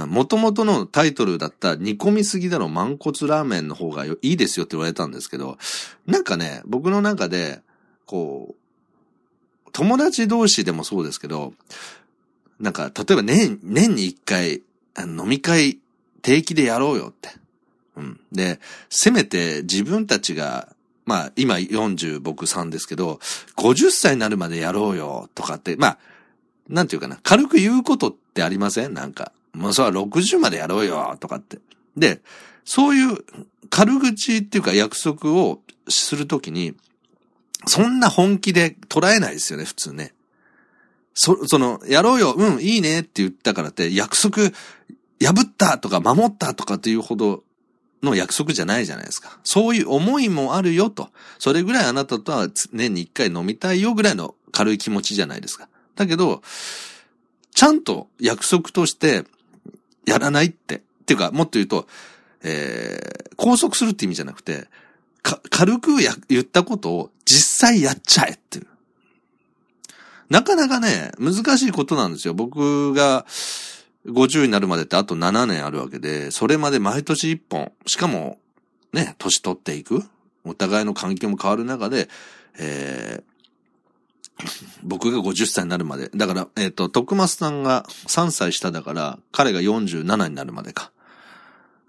[0.08, 5.58] 元々のタイトルだった煮込みすぎだろ満骨ラーメンの方がいいですよって言われたんですけど、
[6.06, 7.62] なんかね、僕の中で、
[8.06, 11.54] こう、友達同士でもそうですけど、
[12.60, 14.64] なんか、例えば年、年に一回、
[14.98, 15.80] 飲み会
[16.26, 17.30] 定期でやろうよって。
[17.97, 18.19] うん。
[18.32, 18.59] で、
[18.89, 20.73] せめて自分たちが、
[21.05, 23.19] まあ、今40僕3ですけど、
[23.57, 25.97] 50歳になるまでやろうよとかって、まあ、
[26.67, 28.95] なんていうかな、軽く言うことってありません？
[28.95, 29.34] なんか。
[29.53, 31.59] もうそれは60までやろうよ、とかって。
[31.95, 32.21] で、
[32.63, 33.19] そういう
[33.69, 36.73] 軽口っていうか約束をするときに、
[37.67, 40.15] そんな本気で捉えないですよね、普通ね。
[41.13, 44.51] そ、その、やろうよ、うん、いいねって言ったからって、約束
[45.22, 47.43] 破ったとか守ったとかっていうほど
[48.03, 49.39] の約束じゃないじゃないですか。
[49.43, 51.09] そういう思いもあるよと。
[51.39, 55.68] それぐらいあなたとは年に一回飲みたいよぐらいの軽い気持ちじゃないですか。
[55.95, 56.41] だけど、
[57.53, 59.24] ちゃんと約束として
[60.05, 60.76] やらないって。
[60.76, 61.88] っていうか、もっと言うと、
[62.43, 64.68] えー、拘束するって意味じゃなくて、
[65.22, 68.68] か、軽くや、言ったことを実際やっちゃえっていう。
[70.30, 72.34] なかなかね、難しいことなんですよ。
[72.34, 73.26] 僕が
[74.06, 78.39] 50になるまでってあと7年あるわけで、それまで毎年1本、しかも、
[78.93, 80.03] ね、年取っていく、
[80.43, 82.08] お互いの環境も変わる中で、
[82.58, 83.36] えー、
[84.84, 86.10] 僕が50歳になるまで。
[86.16, 90.91] だから、えっ、ー、と、徳松さんが3歳下だから、彼が47になるまでか。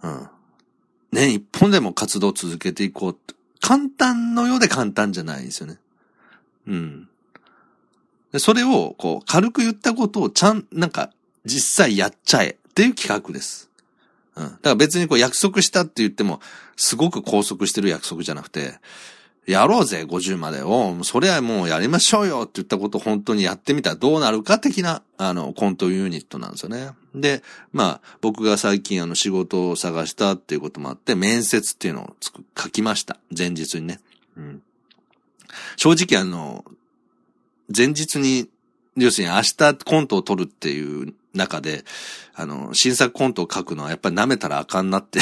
[0.03, 0.29] うん。
[1.13, 3.19] 年一本でも活動を続けていこう
[3.61, 5.79] 簡単のようで簡単じゃないんですよね。
[6.67, 7.09] うん。
[8.39, 11.11] それを、こう、軽く言ったことをちゃん、なんか、
[11.47, 13.71] 実際やっちゃえっていう企画です。
[14.35, 14.45] うん。
[14.45, 16.41] だから別にこう約束したって言っても、
[16.77, 18.75] すごく拘束してる約束じゃなくて、
[19.47, 20.97] やろうぜ、50までを。
[21.05, 26.91] それはもうやりましょうよって言ったことを本当にやってみたらどうなるか的な、あの、コントユニットなんですよね。
[27.15, 27.43] で、
[27.73, 32.17] まあ、僕が最近あの仕事を探したっていうこともあって、面接っていうのを
[32.59, 33.19] 書きました。
[33.37, 34.01] 前日にね。
[34.37, 34.63] うん。
[35.77, 36.65] 正直あの、
[37.75, 38.49] 前日に、
[38.97, 41.85] 要するに明日コントを撮るっていう中で、
[42.35, 45.21] あの、新作コントを書くのはやっぱり舐めたらあかんなって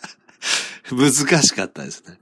[0.90, 1.12] 難
[1.42, 2.18] しかったですね。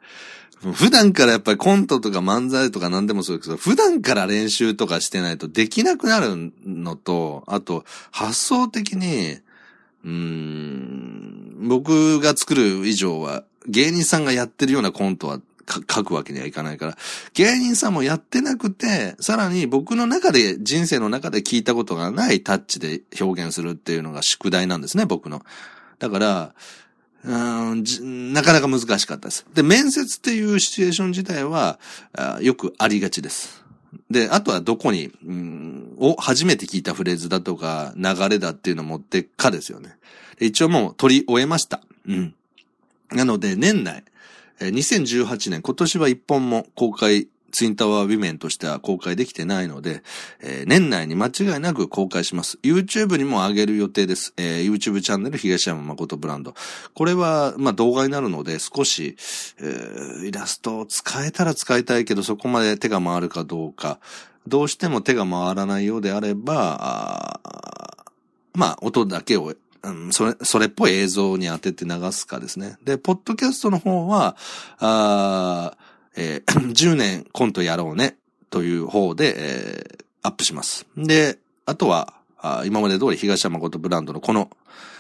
[0.61, 9.39] 普段からやっぱりコントとか漫才とか何でもそうですけど、普段から練習とかしてないとできなくなるのと、あと、発想的に、
[10.05, 16.99] うん、僕が作る以上は、芸人さんがやってるようなコントは書くわけにはいかないから、
[17.35, 25.45] 芸人さんもやってなくて、さらに僕の中で、人生の中で聞いたことがないタッチで表現するっていうのが宿題なんですね、僕の。
[25.99, 26.55] だから、
[27.25, 29.45] うんなかなか難しかったです。
[29.55, 31.79] で、面接っていうシチュエーション自体は、
[32.41, 33.65] よくありがちです。
[34.11, 39.97] で、あとはどこに、うん、を初めて聞いたフレーズだとか、流れだっていうのを持ってっかですよね。
[40.41, 41.83] 一応もう取り終えました。
[42.07, 42.35] うん。
[43.11, 44.05] なので、年内、
[44.61, 50.03] 2018年、今年は一本も公開ツインタワーウィメンとしては公開できてないので、
[50.41, 52.59] えー、年内に間違いなく公開します。
[52.63, 54.35] YouTube にも上げる予定です。
[54.37, 56.55] えー、YouTube チャンネル東山誠ブランド。
[56.95, 59.17] これは、まあ、動画になるので少し、
[59.61, 63.99] えー、イラストを使えたら使いたいけど、そこまで手が回るかどうか、
[64.47, 67.41] どうしても手が回らないようであれば、あ
[68.55, 72.77] まあ、音だけをうん、それ、それっぽい映像に当てて流すかですね。
[72.85, 74.37] で、ポッドキャストの方は、
[74.79, 75.77] あ
[76.17, 78.17] えー、 10年コントやろうね、
[78.51, 80.87] という方で、えー、アップします。
[80.97, 84.51] で、あとは、あ今まで通り東山誠ブランドのこの、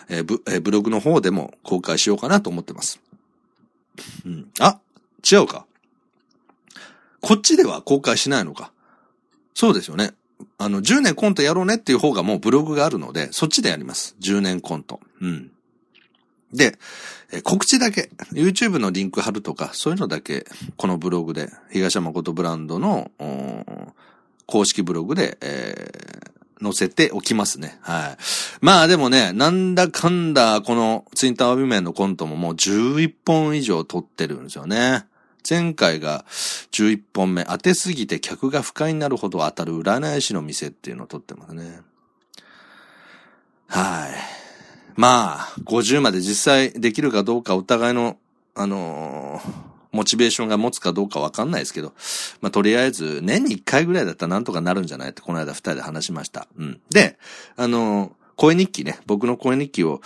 [0.08, 3.00] えーブえー、ブログの方でも公開しようかなと思ってます。
[4.24, 4.78] うん、あ、
[5.30, 5.66] 違うか。
[7.20, 8.72] こっちでは公開しないのか。
[9.54, 10.14] そうですよね。
[10.58, 14.16] あの、10年コントやろうねっていう方がもうブログがあるので、そっちでやります。
[14.20, 15.00] 10年コント。
[15.20, 15.52] うん。
[16.52, 16.76] で、
[17.44, 20.46] 告知だけ、YouTube のリンク貼るとか、そういうのだけ、
[20.76, 23.10] このブログで、東山誠ブランドの、
[24.46, 27.78] 公式ブログで、えー、載せておきますね。
[27.82, 28.16] はい。
[28.60, 35.04] まあでもね、なんだかんだ、このツインタワービメンのコントももう11本以上撮ってるんですよね。
[35.48, 36.24] 前回が
[36.72, 41.80] 11本目、当てすぎて客が不快になるほど当たる占い師の店っていうのを撮ってますね。
[43.68, 44.38] はい。
[44.96, 48.16] まあ、50まで実際できるかどうかお互いの、
[48.54, 49.52] あのー、
[49.92, 51.92] モチベーションが持つかどうかわかんないですけど、
[52.40, 56.48] まあ、とりあえず、年に1回ぐらいだったらなんとかなるんじゃないって、この間二人で話しました。
[56.58, 56.80] うん。
[56.90, 57.18] で、
[57.56, 60.00] あのー、声日記ね、僕の声日記を、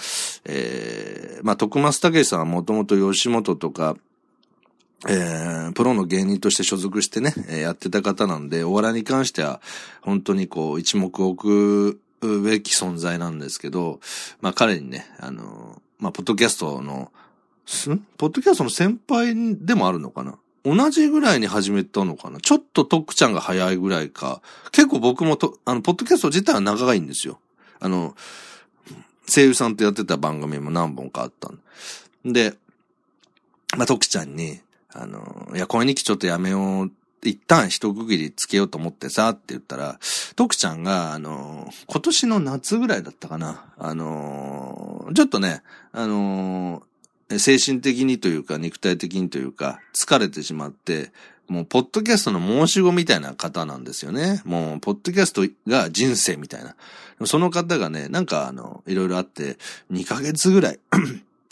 [0.45, 3.97] えー、まあ、徳松武さんはもともと吉本とか、
[5.09, 9.61] えー、プロの芸人として所属してね、やってた方なんで、お笑いに関しては、
[10.01, 13.99] 本当にこう、一目置くべき存在なんですけど、
[14.41, 17.11] まあ彼にね、あの、まあ、ポッドキャストの、
[17.93, 19.35] んポッドキャストの先輩
[19.65, 20.39] でもあるのかな？
[20.65, 22.41] 同じぐらいに始めたのかな？
[22.41, 24.41] ちょっとトックちゃんが早いぐらいか。
[24.71, 27.41] 結構僕もと、あの、ポッドキャスト自体は長いいんですよ。
[27.81, 28.15] あの、
[29.27, 32.55] 声優さんとやってた番組も何本かあったんで、
[33.77, 34.61] まあ、トクちゃんに、
[34.95, 36.93] あの、いや、声日記ちょっとやめよう。
[37.25, 39.99] 一旦一区切りつけようと思ってさ、って言ったら、
[40.35, 43.65] 徳ちゃんが、あの、今年の夏ぐらいだったかな。
[43.79, 45.63] あの、ちょっとね、
[45.93, 46.83] あの、
[47.39, 51.13] 精神的にというか、肉体的にというか、疲れてしまって、
[51.49, 54.43] もう、ポッドキャストの申し子みたいな方なんですよね。
[54.45, 56.75] もう、ポッドキャストが人生みたいな。
[57.27, 59.59] その方がね、なんか、あの、いろいろあって、
[59.93, 60.81] 2ヶ月ぐらい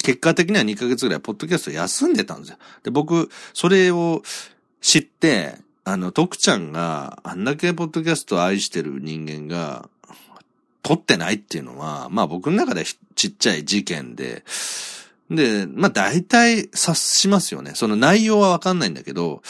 [0.02, 2.58] 結果的には2ヶ月ぐらいポッドキャスト休んでたんですよ。
[2.82, 4.22] で、僕、それを
[4.80, 9.88] 知って、あの、徳ちゃんがあんだけポッドキャストを愛してる人間が、
[10.82, 12.84] 撮ってないっていうのは、まあ僕の中で
[13.14, 14.42] ちっちゃい事件で、
[15.30, 17.72] で、まあ大体察しますよね。
[17.74, 19.42] その内容はわかんないんだけど、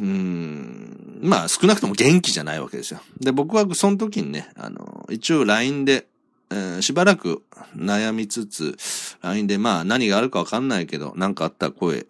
[0.00, 3.00] うーん、まあ少なくとも元気じゃないわけですよ。
[3.20, 6.06] で、僕はその時にね、あの、一応 LINE で、
[6.54, 7.42] えー、しばらく
[7.76, 8.76] 悩みつつ、
[9.22, 12.06] LINE でまあ何があるかわかんないけど、なんかあったら声、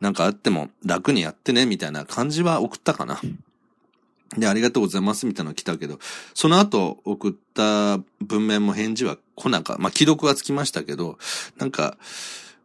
[0.00, 3.20] なんかあっても楽にやってね、みたいな感じは送ったかな。
[4.38, 5.98] で、ありがとうございますみたいなの来たけど、
[6.32, 11.18] その後送った文面も返事は来なか、まあ既読はつきましたけど、
[11.58, 11.98] なんか、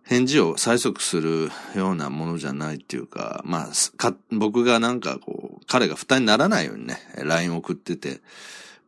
[0.04, 8.20] 返事を催促するようなものじゃないっていうか、まあ、僕がなんかこう、彼が負担にならないようにね、LINE 送ってて、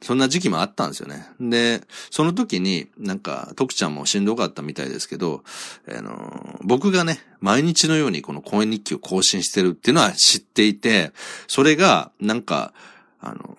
[0.04, 1.26] そんな時期もあったんですよね。
[1.40, 1.82] で、
[2.12, 5.44] その時に、なんか、徳ちゃんもしんどかったみたいですけど、
[5.88, 11.14] あの、僕がね、毎日のようにこの公演日記を更新してるっていうのは知っていて、
[11.48, 12.74] それが、なんか、
[13.22, 13.58] あの、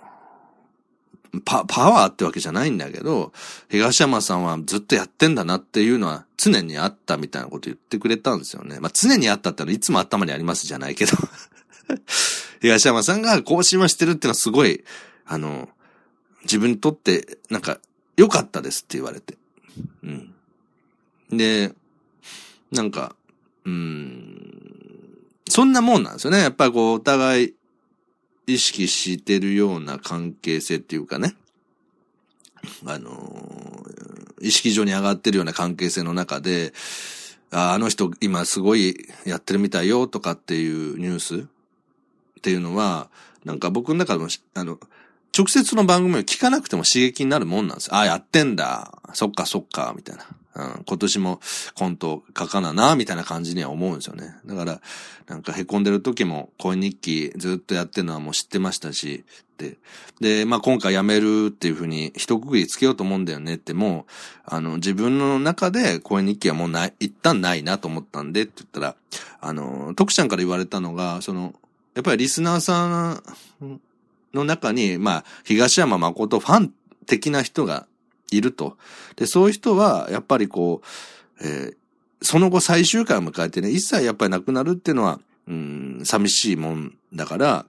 [1.44, 3.32] パ、パワーってわけじゃないんだけど、
[3.70, 8.78] 東山さんはずっとやってんだなっていうのは常にあったみたいなこと言ってくれたんですよね。
[8.80, 11.12] まあ常にあったってのはいつも頭にありますじゃないけど
[12.60, 14.84] 東山さんが更新はしてるっていうのはすごい、
[15.26, 15.68] あの、
[16.44, 17.78] 自分にとって、なんか、
[18.16, 19.36] 良かったですって言われて。
[20.02, 20.34] うん。
[21.30, 21.74] で、
[22.70, 23.16] なんか、
[23.64, 25.18] うん、
[25.48, 26.40] そんなもんなんですよね。
[26.40, 27.54] やっぱりこう、お互い
[28.46, 31.34] 意識してるような関係性っていうかね。
[32.86, 33.84] あの
[34.40, 36.72] 意識上に上がってるような関係性の中で、
[37.50, 43.08] ああの人今すごいやってるみたいよとかっていうニュースっていうのは、
[43.44, 44.78] なんか僕の中でも、あの、
[45.36, 47.92] 直接の番組を聞かなくても刺激になるもんなんです。
[47.92, 48.98] ああ、やってんだ。
[49.14, 50.24] そっかそっか、みたいな。
[50.56, 51.40] うん、今年も
[51.74, 54.36] コント書かなな、みたいな感じには思うんですよね。
[54.46, 54.80] だから、
[55.26, 59.24] なんか凹んでる時も恋日記ずっとやってるのはもう知ってましたし、
[59.58, 59.78] で、
[60.20, 64.12] で、まあ今回やめるっていうふうに一括りつけようと思うんだよねってもう、
[64.44, 68.94] あの、自分の中で恋日記はもうない、一旦ないなと思ったんでって言ったら、
[69.40, 71.52] あの、徳ちゃんから言われたのが、その、
[71.96, 73.14] やっぱりリスナーさ
[73.64, 73.80] ん
[74.34, 76.72] の中に、まあ、東山誠ファン
[77.06, 77.86] 的な人が
[78.30, 78.76] いると。
[79.16, 81.76] で、そういう人は、やっぱりこう、えー、
[82.22, 87.66] その後最終回を迎えてね、一切やっぱりなくなるっていうのは、うん、寂しいもんだから、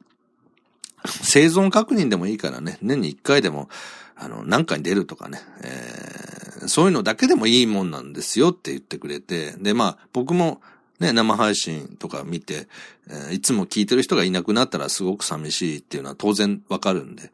[1.05, 3.69] 生存確認でもいいからね、年に一回でも、
[4.15, 10.61] あの、何回に出るとかね、えー、そういうのだけでもいいもんなんですよって言ってくれて、で、まあ、僕も、
[10.99, 12.67] ね、生配信とか見て、
[13.09, 17.31] えー、いつも聞いてる人がいなくなったらすごく寂しいっていうのは当然わかるんで、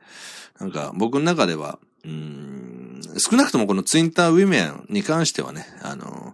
[0.59, 6.30] なんか僕の中では、うん、少なくともこのツインターウィメンに関してはね、あの、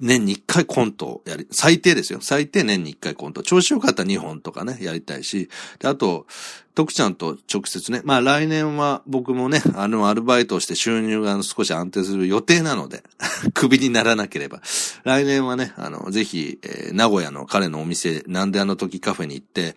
[0.00, 2.20] 年に一回コントをやり、最低ですよ。
[2.20, 3.42] 最低年に一回コント。
[3.42, 5.48] 調子よかったら2本とかね、やりたいし。
[5.78, 6.26] で、あと、
[6.74, 13.02] 徳ちゃんと直接ね、まあ来年は僕もね、あのアルバイトをして収入が少し安定する予定なので、
[13.52, 14.62] クビにならなければ。
[15.04, 19.76] 来年はね、あの、ぜひ、えー、名古屋の彼のお店、なんであの時カフェに行って、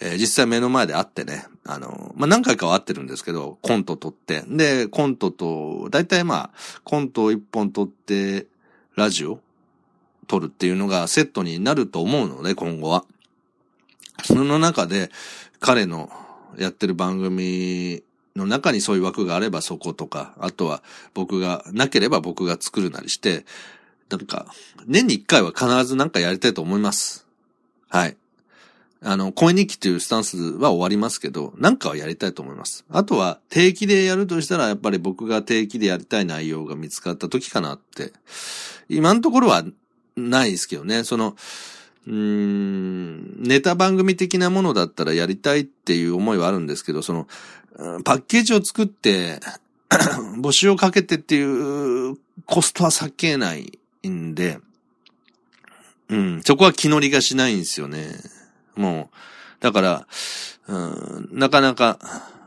[0.00, 6.50] えー、実際目の前で会ってね、あの、まあ何回かは会ってるんですけど、コント撮って、で、コントと、だいたいまあ、
[6.84, 8.46] コントを一本撮って、
[8.96, 9.40] ラジオ
[10.26, 13.04] 撮るっていうのがセットになると思うので、今後は。
[14.24, 15.10] その中で、
[15.60, 16.10] 彼の
[16.58, 18.02] やってる番組
[18.36, 20.82] の中にそういう枠があればそことか、あとは
[21.14, 23.44] 僕が、なければ僕が作るなりして、
[24.10, 24.46] なんか、
[24.86, 27.26] 年に一回は必ずなんかやりたいと思います。
[27.88, 28.16] はい。
[29.06, 32.84] あの、声日記っていうスタンスは終わりますけど、なんかはやりたいと思います。
[32.90, 38.12] あとは、定期でやるとしたら、やっぱり僕が定期でやりたい内容が見つかった時かなって。
[38.88, 39.62] 今のところは
[40.16, 41.04] ないですけどね。
[41.04, 41.36] その、
[42.06, 47.26] うーん、ネタ番組的なものだったらやりたいっていう思いはあるんですけど、その、
[48.04, 49.40] パッケージを作って、
[50.40, 53.72] 募集をかけてっていうコストは避けない
[54.06, 54.60] んで、
[56.08, 58.10] うん、そこは気乗りがしないんですよね。
[58.76, 59.16] もう、
[59.62, 60.06] だから、
[60.68, 61.98] うん、なかなか、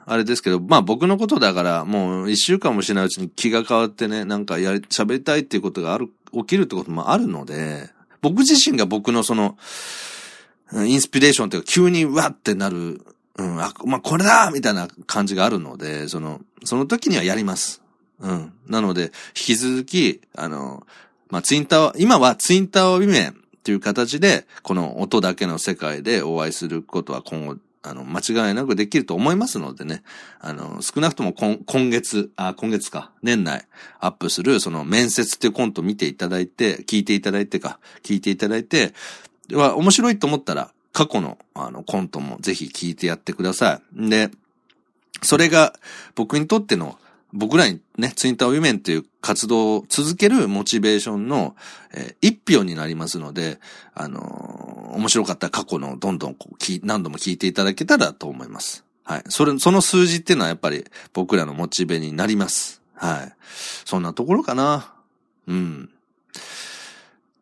[0.06, 7.90] あれですけど、まあ僕のことだから、もう一週間もしないうちに気が変わってね、なんかやり、喋りたいっていうことがある、起きるってこともあるので、
[8.22, 9.58] 僕自身が僕のその、
[10.74, 13.02] インスピレーションっていうか急にわってなる、
[13.38, 17.82] うん、あ、まあ、これだみたいな感じがあるので、その、その時にはやります。
[18.20, 18.54] うん。
[18.68, 20.86] なので、引き続き、あの、
[21.30, 30.04] まあ、ツインター、今はツインターを見面っていう形で、この音だけの世界でお会いすることは今後、あの、間違いなくできると思いますのでね、
[30.40, 33.66] あの、少なくとも今今月、あ、今月か、年内
[34.00, 38.94] アップする、その面接っていうコント見ていただいて、聞いていただいてか、聞いていただいて、
[39.48, 44.10] では、面白いと思ったら、過去の、あの、コントもぜひ聞いてやってください。
[44.10, 44.32] で、
[45.22, 45.74] それが
[46.16, 46.98] 僕にとっての
[47.34, 51.56] 僕らにね、ツインターウィメンという活動を続けるモチベーションの、
[51.94, 53.60] えー、一票になりますので、
[53.94, 58.86] あのー、面白かった過去のどんどんこう何度も聞いていただけたらと思います。
[59.04, 59.24] はい。
[59.30, 62.82] それ、その数字っていうのはやっぱり僕らのモチベになります。
[62.96, 63.34] はい。
[63.86, 64.94] そんなところかな。
[65.48, 65.90] うん。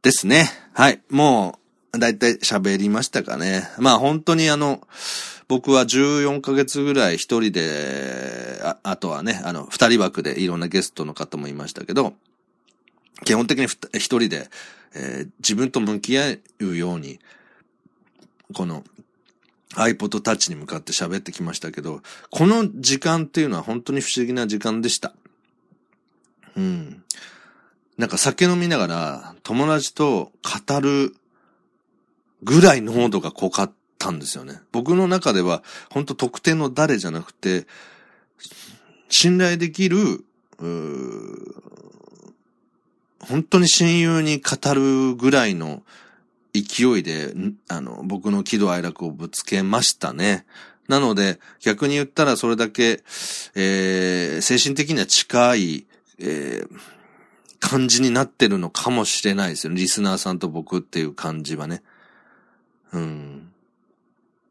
[0.04, 0.50] ですね。
[0.74, 1.02] はい。
[1.10, 1.60] も
[1.94, 3.68] う、だいたい喋りましたかね。
[3.80, 4.88] まあ本当にあの、
[5.48, 12.14] 僕は14ヶ月ぐらい一人で、ああとはね、あの、二人枠でいろんなゲストの方もいましたけど、
[13.24, 14.50] 基本的に一人で、
[14.96, 17.20] えー、自分と向き合うように、
[18.54, 18.84] この
[19.76, 25.14] iPod Touch に向かって喋ってきましたけど、この時間っていうのは本当に不思議な時間でした。
[26.56, 27.04] うん。
[27.98, 30.32] なんか酒飲みながら友達と
[30.68, 31.16] 語る
[32.44, 34.62] ぐらい濃度が濃かったんですよね。
[34.72, 37.68] 僕の中では、本当特定の誰じゃなくて、
[39.10, 40.24] 信頼できる、
[43.28, 45.84] 本当に親友に語るぐらいの
[46.54, 47.34] 勢いで、
[47.68, 50.46] あの、僕の喜怒哀楽をぶつけましたね。
[50.88, 53.04] なので、逆に言ったらそれだけ、
[53.56, 55.86] えー、精神的には近い、
[56.20, 56.68] えー、
[57.60, 59.82] 感じになってるのかもしれないですよね。
[59.82, 61.82] リスナーさんと僕っていう感じはね。
[62.94, 63.52] うん。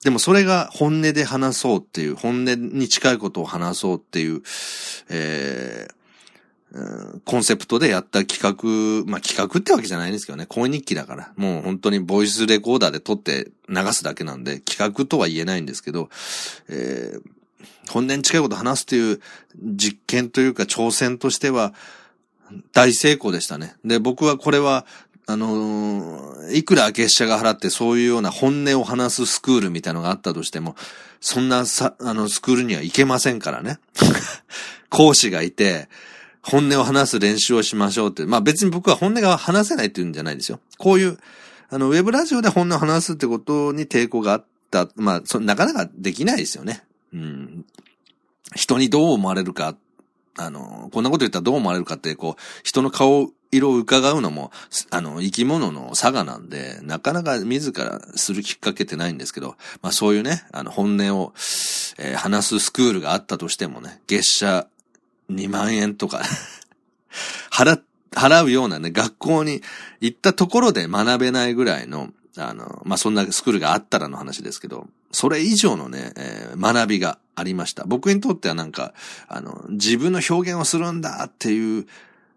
[0.02, 4.42] でもそれが本音で話そうっていう、本音に近いことを話そうっていう、
[5.08, 5.94] えー、
[7.24, 16.08] コンセプトでやった企画、まあ企画ってわけじゃないんですけどね、声日記だから、もう本当にボイスレコーダーで撮って流すだけなんで、企画とは言えないんですけど、
[16.68, 19.20] えー、本音近いこと話すっていう
[19.62, 21.74] 実験というか挑戦としては、
[22.72, 23.74] 大成功でしたね。
[23.84, 24.84] で、僕はこれは
[25.26, 30.76] あのー、いくら月謝が払ってそういうような本音を話すスクールみたいなのがあったとしても、
[31.20, 33.78] そんなさ、あの、スクールには行けませんからね。
[34.90, 35.88] 講師がいて、
[36.46, 38.26] 本音を話す練習をしましょうって。
[38.26, 40.60] まあ別に僕は本音が話せないっていうんじゃないですよ。
[40.78, 41.18] こういう、
[41.70, 44.88] あの、ウェブラジオで本音を話すってことに抵抗があった。
[44.96, 46.84] まあ、そなかなかできないですよね。
[47.12, 47.64] うん。
[48.54, 49.74] 人にどう思われるか、
[50.36, 54.50] あの、こんなこと言ったらどう思われるかって、こう、人の顔色を伺うのも、
[54.90, 61.32] あの、生き物の差がなんで、なかなか自らするきっかけってないんですけど、まあそういうね、あの、本音を、
[61.98, 64.66] えー、話すスクールがあったとしてもね、月謝
[65.30, 66.22] 2万円とか
[67.50, 69.62] 払、払うようなね、学校に
[70.00, 77.84] 行ったところで学べないぐらいの、あの、まあ、そんなスクールがあったらの話ですけど、それ以上のね、えー、学びがありました。
[77.86, 78.94] 僕にとってはなんか、
[79.28, 81.86] あの、自分の表現をするんだっていう、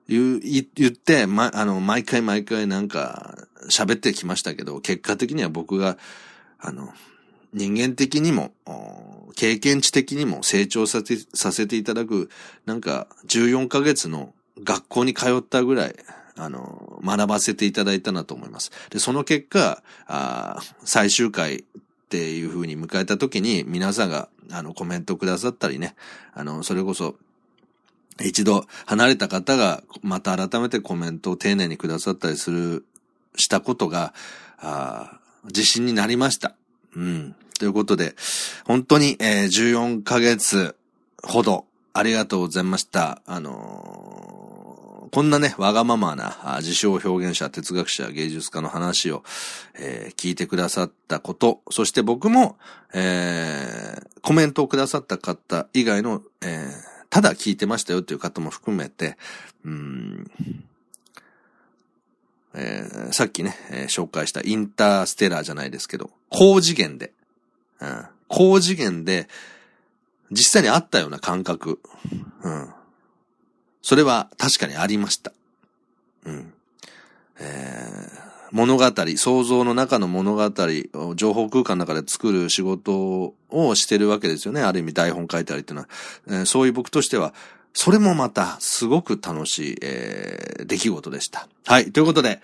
[0.08, 3.36] 言言って、ま、あの、毎回毎回なんか
[3.70, 5.98] 喋ってきましたけど、結果的には僕が、
[6.60, 6.94] あの、
[7.58, 8.54] 人間的にも、
[9.36, 12.30] 経験値的にも成長させさせていただく、
[12.66, 14.34] なんか14ヶ月の
[14.64, 15.96] 学校に通ったぐらい、
[16.36, 18.72] あの、学ばせていただいたなと思います。
[18.90, 21.64] で、その結果、あ最終回っ
[22.10, 25.96] ていう風に迎えた時に皆さんが、あの、コメントくださったりね、
[26.34, 27.16] あの、それこそ、
[28.24, 32.86] 一度離れた方がまた改めてコメントを丁寧にくださったりする、
[33.36, 34.14] したことが、
[34.58, 36.56] あ自信になりました。
[36.96, 37.36] うん。
[37.58, 38.16] ということで、
[38.66, 40.76] 本当に、えー、14ヶ月、
[41.24, 43.22] ほど、ありがとうございました。
[43.26, 44.38] あのー
[45.12, 49.24] こんなね、わがままな自称表現者、哲学者、芸術家の話を、
[49.80, 52.58] えー、聞いてくださったこと、そして僕も、
[52.94, 56.68] えー、コメントをくださった方以外の、え、
[57.10, 59.18] ただ聞いてましたよという方も含めて、
[59.64, 60.32] うん、
[62.54, 67.14] えー、さっきね、えー、紹介したインターステラーじゃないですけど、高次元で、
[68.28, 69.28] 高次元で、
[70.32, 71.80] 実際にあったような感覚、
[72.44, 72.70] うん、
[73.82, 75.32] それは確かにありました。
[76.26, 76.54] うん。
[77.40, 78.84] えー、物語、
[79.16, 80.52] 想像の中の物語
[80.96, 84.62] を情報空間の中で作る仕事をしてるわけですよね。
[84.62, 85.90] ある意味台本書いたりっていうのは。
[86.28, 87.34] えー、そういう僕としては、
[87.74, 91.48] それもまた、すごく楽しい、えー、出来事でした。
[91.66, 91.92] はい。
[91.92, 92.40] ということで、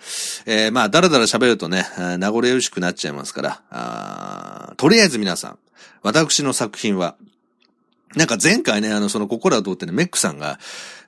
[0.46, 5.58] えー、まあ、だらだら喋るとね、名残惜しくなっちゃいますから、あとりあえず皆さん、
[6.02, 7.16] 私の作品は、
[8.14, 10.60] なんか前回ね、あの、その心は通ってね、メックさんが、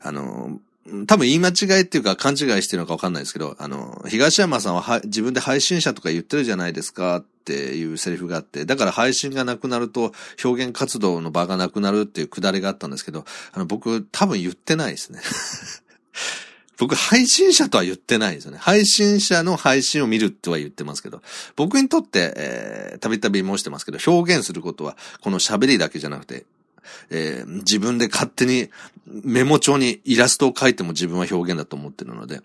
[0.02, 0.58] あの、
[1.07, 10.12] 多分言い間違いっていうか勘違いしてるのかわかんないですけど、あの、東山さんはは自分で配信者とか言ってるじゃないですかっていうセリフがあって、だから配信がなくなると
[10.45, 15.20] 表現活動の場がなくなるっていうくだりがあったんですけど、あの、僕多分言ってないですね。
[16.78, 18.59] 僕、配信者とは言ってないですよね。
[18.59, 21.22] 配信者の配信を見るとは言ってますけど、
[21.57, 26.45] 僕にとって、えー、たびたび申してますけど、表現することは、この喋りだけじゃなくて、
[27.11, 28.70] えー、自分で勝手に
[29.07, 32.41] メモ帳にイラストを描いても自分は表現だと思ってるので、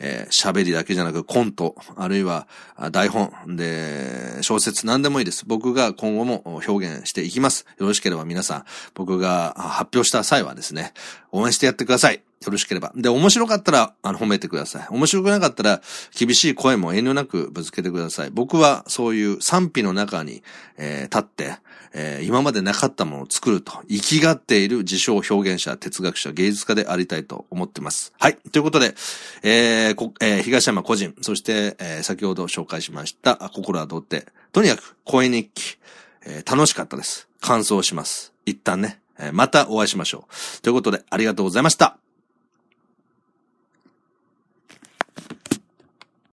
[0.00, 2.48] えー、喋りだけじゃなくコント、あるいは
[2.90, 5.44] 台本で小説何でもいいです。
[5.46, 7.66] 僕が今後も表現していきます。
[7.78, 8.64] よろしければ皆さん、
[8.94, 10.94] 僕が発表した際はですね、
[11.32, 12.22] 応援してやってください。
[12.44, 12.90] よろしければ。
[12.96, 14.86] で、面白かったら、あの、褒めてください。
[14.88, 15.82] 面白くなかったら、
[16.18, 18.30] 厳しい声も遠慮なくぶつけてください。
[18.30, 20.42] 僕は、そういう賛否の中に、
[20.78, 21.58] えー、立って、
[21.92, 28.12] えー、今までなかったものを作ると、生きがっている自称表現者、哲学者、芸術家でありたいと思ってます。
[28.18, 28.36] はい。
[28.52, 28.94] ということで、
[29.42, 35.78] えー、こえー、東山個人、そして、えー、先ほど紹介しました、心はどうって、とにかく、声日記、
[36.26, 37.28] えー、楽しかったです。
[37.40, 38.32] 感想します。
[38.46, 40.62] 一旦ね、えー、またお会いしましょう。
[40.62, 42.09] ということで、ありがとうございました。